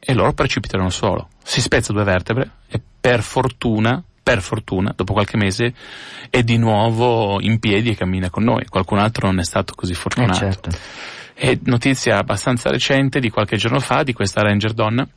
e 0.00 0.12
loro 0.12 0.32
precipitano 0.32 0.84
al 0.84 0.92
suolo. 0.92 1.28
Si 1.42 1.60
spezza 1.60 1.92
due 1.92 2.04
vertebre 2.04 2.50
e 2.68 2.80
per 3.00 3.22
fortuna, 3.22 4.02
per 4.28 4.42
fortuna, 4.42 4.92
dopo 4.94 5.14
qualche 5.14 5.38
mese 5.38 5.72
è 6.28 6.42
di 6.42 6.58
nuovo 6.58 7.40
in 7.40 7.58
piedi 7.58 7.88
e 7.88 7.96
cammina 7.96 8.28
con 8.28 8.44
noi. 8.44 8.66
Qualcun 8.66 8.98
altro 8.98 9.28
non 9.28 9.38
è 9.38 9.42
stato 9.42 9.72
così 9.74 9.94
fortunato. 9.94 10.32
Eh 10.32 10.36
certo. 10.36 10.70
E 11.32 11.58
notizia 11.62 12.18
abbastanza 12.18 12.68
recente 12.68 13.20
di 13.20 13.30
qualche 13.30 13.56
giorno 13.56 13.80
fa 13.80 14.02
di 14.02 14.12
questa 14.12 14.42
ranger 14.42 14.74
donna, 14.74 15.08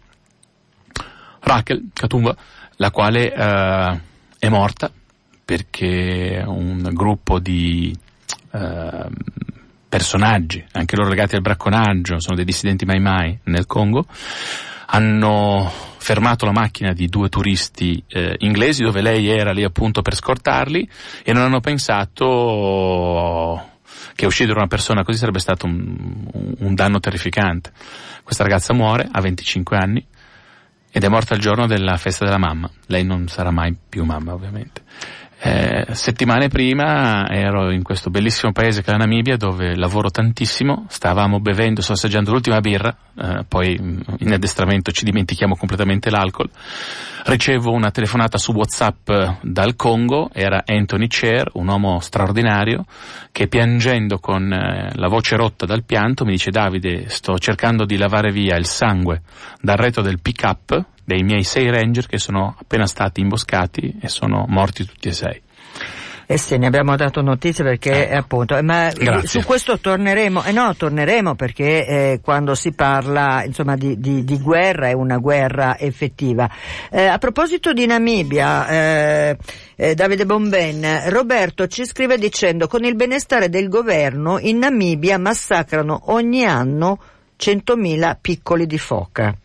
Raquel 1.42 1.90
Katumba, 1.92 2.34
la 2.78 2.90
quale 2.90 3.34
uh, 3.36 4.00
è 4.40 4.48
morta 4.48 4.90
perché 5.44 6.42
un 6.46 6.90
gruppo 6.94 7.40
di 7.40 7.94
uh, 8.52 9.10
personaggi, 9.90 10.64
anche 10.72 10.96
loro 10.96 11.10
legati 11.10 11.36
al 11.36 11.42
bracconaggio, 11.42 12.22
sono 12.22 12.38
dei 12.38 12.46
dissidenti 12.46 12.86
Mai 12.86 13.02
Mai 13.02 13.38
nel 13.44 13.66
Congo, 13.66 14.06
hanno 14.86 15.90
fermato 16.02 16.46
la 16.46 16.52
macchina 16.52 16.94
di 16.94 17.06
due 17.06 17.30
turisti 17.30 18.04
eh, 18.08 18.36
inglesi 18.40 18.82
dove 18.82 19.02
lei 19.02 19.30
era 19.30 19.52
lì 19.52 19.64
appunto 19.64 20.02
per 20.02 20.16
scortarli 20.16 20.90
e 21.24 21.32
non 21.32 21.44
hanno 21.44 21.60
pensato 21.60 22.20
che 24.16 24.26
uccidere 24.26 24.58
una 24.58 24.68
persona 24.68 25.04
così 25.04 25.20
sarebbe 25.20 25.38
stato 25.38 25.68
un, 25.68 26.56
un 26.58 26.74
danno 26.74 27.00
terrificante. 27.00 27.72
Questa 28.24 28.44
ragazza 28.44 28.74
muore 28.74 29.08
a 29.12 29.22
25 29.22 29.78
anni 29.78 30.04
ed 30.90 31.04
è 31.04 31.08
morta 31.08 31.36
il 31.36 31.40
giorno 31.40 31.68
della 31.68 31.96
festa 31.98 32.26
della 32.26 32.40
mamma. 32.40 32.68
Lei 32.88 33.04
non 33.04 33.28
sarà 33.28 33.52
mai 33.52 33.78
più 33.88 34.04
mamma 34.04 34.34
ovviamente. 34.34 34.82
Eh, 35.44 35.96
settimane 35.96 36.50
prima 36.50 37.28
ero 37.28 37.72
in 37.72 37.82
questo 37.82 38.12
bellissimo 38.12 38.52
paese 38.52 38.84
che 38.84 38.90
è 38.90 38.92
la 38.92 39.00
Namibia 39.00 39.38
dove 39.38 39.76
lavoro 39.76 40.12
tantissimo, 40.12 40.86
stavamo 40.88 41.40
bevendo, 41.40 41.82
sto 41.82 41.94
assaggiando 41.94 42.32
l'ultima 42.32 42.60
birra, 42.60 42.96
eh, 43.20 43.44
poi 43.48 43.74
in 43.74 44.32
addestramento 44.32 44.92
ci 44.92 45.04
dimentichiamo 45.04 45.56
completamente 45.56 46.12
l'alcol. 46.12 46.48
Ricevo 47.24 47.72
una 47.72 47.90
telefonata 47.90 48.38
su 48.38 48.52
WhatsApp 48.52 49.10
dal 49.42 49.76
Congo, 49.76 50.30
era 50.32 50.62
Anthony 50.64 51.08
Cher, 51.08 51.50
un 51.54 51.70
uomo 51.70 52.00
straordinario, 52.02 52.86
che 53.32 53.48
piangendo 53.48 54.20
con 54.20 54.54
eh, 54.54 54.92
la 54.94 55.08
voce 55.08 55.38
rotta 55.38 55.66
dal 55.66 55.84
pianto 55.84 56.24
mi 56.24 56.34
dice 56.34 56.52
Davide 56.52 57.10
sto 57.10 57.40
cercando 57.40 57.86
di 57.86 57.98
lavare 57.98 58.32
via 58.32 58.58
il 58.58 58.68
sangue 58.68 59.24
dal 59.60 59.78
retro 59.78 60.04
del 60.04 60.22
pick-up 60.22 60.86
dei 61.12 61.24
miei 61.24 61.44
sei 61.44 61.70
ranger 61.70 62.08
che 62.08 62.18
sono 62.18 62.56
appena 62.58 62.86
stati 62.86 63.20
imboscati 63.20 63.98
e 64.00 64.08
sono 64.08 64.46
morti 64.48 64.86
tutti 64.86 65.10
e 65.10 65.12
sei. 65.12 65.42
Eh 66.26 66.38
sì, 66.38 66.58
ne 66.58 66.68
abbiamo 66.68 66.96
dato 66.96 67.22
notizie 67.22 67.62
perché 67.62 68.08
eh, 68.08 68.16
appunto, 68.16 68.56
eh, 68.56 68.62
ma 68.62 68.90
Grazie. 68.94 69.42
su 69.42 69.46
questo 69.46 69.78
torneremo, 69.80 70.46
eh 70.46 70.54
no, 70.54 70.74
torneremo 70.74 71.36
perché 71.36 71.86
eh, 71.86 72.20
quando 72.24 72.56
si 72.56 72.72
parla 72.72 73.44
insomma 73.44 73.76
di, 73.76 74.00
di, 74.00 74.24
di, 74.24 74.40
guerra 74.40 74.88
è 74.88 74.94
una 74.94 75.18
guerra 75.18 75.78
effettiva. 75.78 76.50
Eh, 76.90 77.04
a 77.04 77.18
proposito 77.18 77.74
di 77.74 77.86
Namibia, 77.86 78.68
eh, 78.70 79.38
Davide 79.94 80.26
Bomben, 80.26 81.10
Roberto 81.10 81.68
ci 81.68 81.86
scrive 81.86 82.18
dicendo 82.18 82.68
con 82.68 82.86
il 82.86 82.96
benestare 82.96 83.50
del 83.50 83.68
governo 83.68 84.40
in 84.40 84.60
Namibia 84.60 85.18
massacrano 85.18 86.04
ogni 86.06 86.46
anno 86.46 86.98
100.000 87.38 88.16
piccoli 88.22 88.66
di 88.66 88.78
foca. 88.78 89.36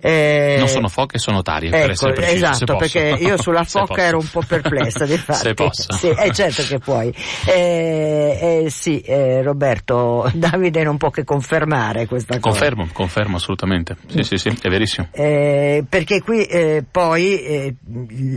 Eh, 0.00 0.56
non 0.58 0.68
sono 0.68 0.88
foche, 0.88 1.18
sono 1.18 1.42
tarie. 1.42 1.68
Ecco, 1.68 1.78
per 1.78 1.90
essere 1.90 2.12
preciso, 2.14 2.46
esatto, 2.46 2.76
perché 2.76 3.16
io 3.20 3.36
sulla 3.36 3.64
foca 3.68 4.02
ero 4.02 4.18
un 4.18 4.28
po' 4.28 4.42
perplessa. 4.46 5.04
Di 5.04 5.20
se 5.28 5.54
posso. 5.54 5.92
Sì, 5.92 6.08
è 6.08 6.30
certo 6.30 6.62
che 6.62 6.78
puoi. 6.78 7.14
Eh, 7.46 8.62
eh, 8.64 8.70
sì, 8.70 9.00
eh, 9.00 9.42
Roberto, 9.42 10.30
Davide 10.34 10.82
non 10.82 10.96
può 10.96 11.10
che 11.10 11.24
confermare 11.24 12.06
questa 12.06 12.38
confermo, 12.38 12.50
cosa. 12.50 12.58
Confermo, 12.58 12.88
confermo 12.92 13.36
assolutamente. 13.36 13.96
Sì, 14.06 14.22
sì, 14.22 14.36
sì, 14.36 14.48
è 14.48 14.68
verissimo. 14.68 15.08
Eh, 15.12 15.84
perché 15.86 16.22
qui 16.22 16.48
poi 16.90 17.76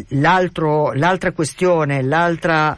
l'altra 0.10 1.32
questione, 1.32 2.02
l'altra 2.02 2.78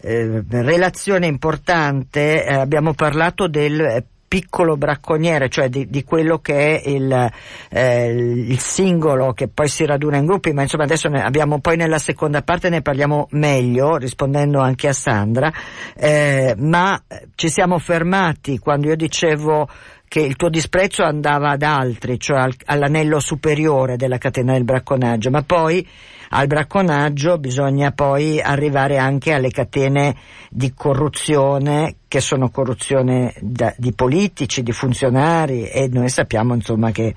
relazione 0.00 1.26
importante, 1.26 2.44
abbiamo 2.44 2.94
parlato 2.94 3.48
del 3.48 4.04
piccolo 4.28 4.76
bracconiere, 4.76 5.48
cioè 5.48 5.68
di, 5.68 5.88
di 5.88 6.04
quello 6.04 6.38
che 6.38 6.78
è 6.78 6.88
il, 6.88 7.30
eh, 7.70 8.06
il, 8.06 8.58
singolo 8.60 9.32
che 9.32 9.48
poi 9.48 9.68
si 9.68 9.86
raduna 9.86 10.18
in 10.18 10.26
gruppi, 10.26 10.52
ma 10.52 10.62
insomma 10.62 10.84
adesso 10.84 11.08
ne 11.08 11.22
abbiamo 11.22 11.60
poi 11.60 11.76
nella 11.76 11.98
seconda 11.98 12.42
parte 12.42 12.68
ne 12.68 12.82
parliamo 12.82 13.26
meglio, 13.30 13.96
rispondendo 13.96 14.60
anche 14.60 14.88
a 14.88 14.92
Sandra, 14.92 15.50
eh, 15.96 16.54
ma 16.58 17.02
ci 17.34 17.48
siamo 17.48 17.78
fermati 17.78 18.58
quando 18.58 18.88
io 18.88 18.96
dicevo 18.96 19.68
che 20.08 20.20
il 20.20 20.36
tuo 20.36 20.48
disprezzo 20.48 21.02
andava 21.02 21.50
ad 21.50 21.62
altri, 21.62 22.18
cioè 22.18 22.38
al, 22.38 22.54
all'anello 22.64 23.20
superiore 23.20 23.96
della 23.96 24.18
catena 24.18 24.54
del 24.54 24.64
bracconaggio, 24.64 25.30
ma 25.30 25.42
poi 25.42 25.86
al 26.30 26.46
bracconaggio 26.46 27.38
bisogna 27.38 27.92
poi 27.92 28.40
arrivare 28.40 28.98
anche 28.98 29.32
alle 29.32 29.50
catene 29.50 30.16
di 30.50 30.72
corruzione 30.74 31.96
che 32.08 32.20
sono 32.20 32.50
corruzione 32.50 33.34
da, 33.40 33.72
di 33.76 33.92
politici, 33.92 34.62
di 34.62 34.72
funzionari 34.72 35.68
e 35.68 35.88
noi 35.90 36.08
sappiamo 36.08 36.54
insomma 36.54 36.90
che 36.90 37.14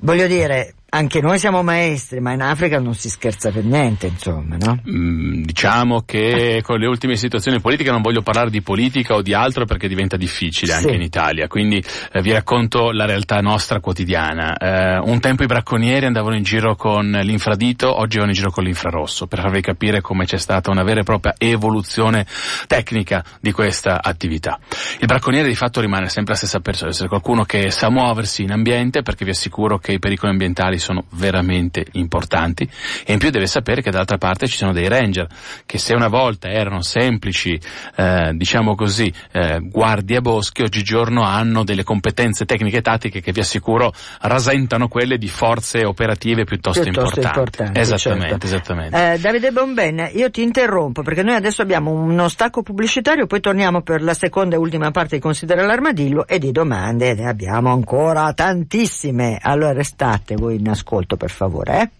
voglio 0.00 0.26
dire 0.26 0.74
anche 0.94 1.20
noi 1.20 1.40
siamo 1.40 1.64
maestri, 1.64 2.20
ma 2.20 2.32
in 2.32 2.40
Africa 2.40 2.78
non 2.78 2.94
si 2.94 3.10
scherza 3.10 3.50
per 3.50 3.64
niente, 3.64 4.06
insomma, 4.06 4.56
no? 4.56 4.80
Mm, 4.88 5.42
diciamo 5.42 6.02
che 6.02 6.60
con 6.62 6.78
le 6.78 6.86
ultime 6.86 7.16
situazioni 7.16 7.60
politiche 7.60 7.90
non 7.90 8.00
voglio 8.00 8.22
parlare 8.22 8.48
di 8.48 8.62
politica 8.62 9.14
o 9.14 9.20
di 9.20 9.34
altro 9.34 9.64
perché 9.64 9.88
diventa 9.88 10.16
difficile 10.16 10.70
sì. 10.70 10.78
anche 10.78 10.94
in 10.94 11.02
Italia, 11.02 11.48
quindi 11.48 11.82
eh, 12.12 12.22
vi 12.22 12.30
racconto 12.30 12.92
la 12.92 13.06
realtà 13.06 13.40
nostra 13.40 13.80
quotidiana. 13.80 14.56
Eh, 14.56 14.98
un 14.98 15.18
tempo 15.18 15.42
i 15.42 15.46
bracconieri 15.46 16.06
andavano 16.06 16.36
in 16.36 16.44
giro 16.44 16.76
con 16.76 17.10
l'infradito, 17.10 17.98
oggi 17.98 18.18
vanno 18.18 18.30
in 18.30 18.36
giro 18.36 18.52
con 18.52 18.62
l'infrarosso, 18.62 19.26
per 19.26 19.40
farvi 19.40 19.62
capire 19.62 20.00
come 20.00 20.26
c'è 20.26 20.38
stata 20.38 20.70
una 20.70 20.84
vera 20.84 21.00
e 21.00 21.02
propria 21.02 21.34
evoluzione 21.36 22.24
tecnica 22.68 23.24
di 23.40 23.50
questa 23.50 24.00
attività. 24.00 24.60
Il 25.00 25.06
bracconiere 25.06 25.48
di 25.48 25.56
fatto 25.56 25.80
rimane 25.80 26.08
sempre 26.08 26.34
la 26.34 26.38
stessa 26.38 26.60
persona, 26.60 26.90
essere 26.90 27.08
qualcuno 27.08 27.42
che 27.42 27.72
sa 27.72 27.90
muoversi 27.90 28.42
in 28.42 28.52
ambiente 28.52 29.02
perché 29.02 29.24
vi 29.24 29.32
assicuro 29.32 29.78
che 29.78 29.90
i 29.90 29.98
pericoli 29.98 30.30
ambientali 30.30 30.82
sono 30.84 31.04
veramente 31.10 31.86
importanti 31.92 32.68
e 33.04 33.12
in 33.12 33.18
più 33.18 33.30
deve 33.30 33.46
sapere 33.46 33.82
che 33.82 33.90
dall'altra 33.90 34.18
parte 34.18 34.46
ci 34.46 34.56
sono 34.56 34.72
dei 34.72 34.86
ranger 34.88 35.26
che 35.66 35.78
se 35.78 35.94
una 35.94 36.08
volta 36.08 36.48
erano 36.48 36.82
semplici, 36.82 37.58
eh, 37.96 38.32
diciamo 38.34 38.74
così, 38.74 39.12
eh, 39.32 39.60
guardie 39.60 40.18
a 40.18 40.20
boschi, 40.20 40.62
oggigiorno 40.62 41.22
hanno 41.22 41.64
delle 41.64 41.82
competenze 41.82 42.44
tecniche 42.44 42.78
e 42.78 42.82
tattiche 42.82 43.20
che 43.20 43.32
vi 43.32 43.40
assicuro 43.40 43.92
rasentano 44.20 44.88
quelle 44.88 45.16
di 45.16 45.28
forze 45.28 45.84
operative 45.84 46.44
piuttosto, 46.44 46.82
piuttosto 46.82 47.20
importanti. 47.20 47.38
importanti. 47.38 47.80
Esattamente, 47.80 48.28
certo. 48.28 48.46
esattamente. 48.46 49.12
Eh, 49.12 49.18
Davide 49.18 49.50
Bomben, 49.50 50.10
io 50.12 50.30
ti 50.30 50.42
interrompo 50.42 51.02
perché 51.02 51.22
noi 51.22 51.34
adesso 51.34 51.62
abbiamo 51.62 51.90
uno 51.90 52.28
stacco 52.28 52.62
pubblicitario, 52.62 53.26
poi 53.26 53.40
torniamo 53.40 53.82
per 53.82 54.02
la 54.02 54.14
seconda 54.14 54.56
e 54.56 54.58
ultima 54.58 54.90
parte 54.90 55.16
di 55.16 55.22
Considera 55.22 55.64
l'armadillo 55.64 56.26
e 56.26 56.38
di 56.38 56.52
domande 56.52 57.14
ne 57.14 57.28
abbiamo 57.28 57.72
ancora 57.72 58.32
tantissime. 58.34 59.38
Allora 59.40 59.72
restate 59.72 60.34
voi 60.34 60.60
in 60.64 60.70
ascolto 60.70 61.16
per 61.16 61.30
favore. 61.30 61.80
Eh? 61.80 61.90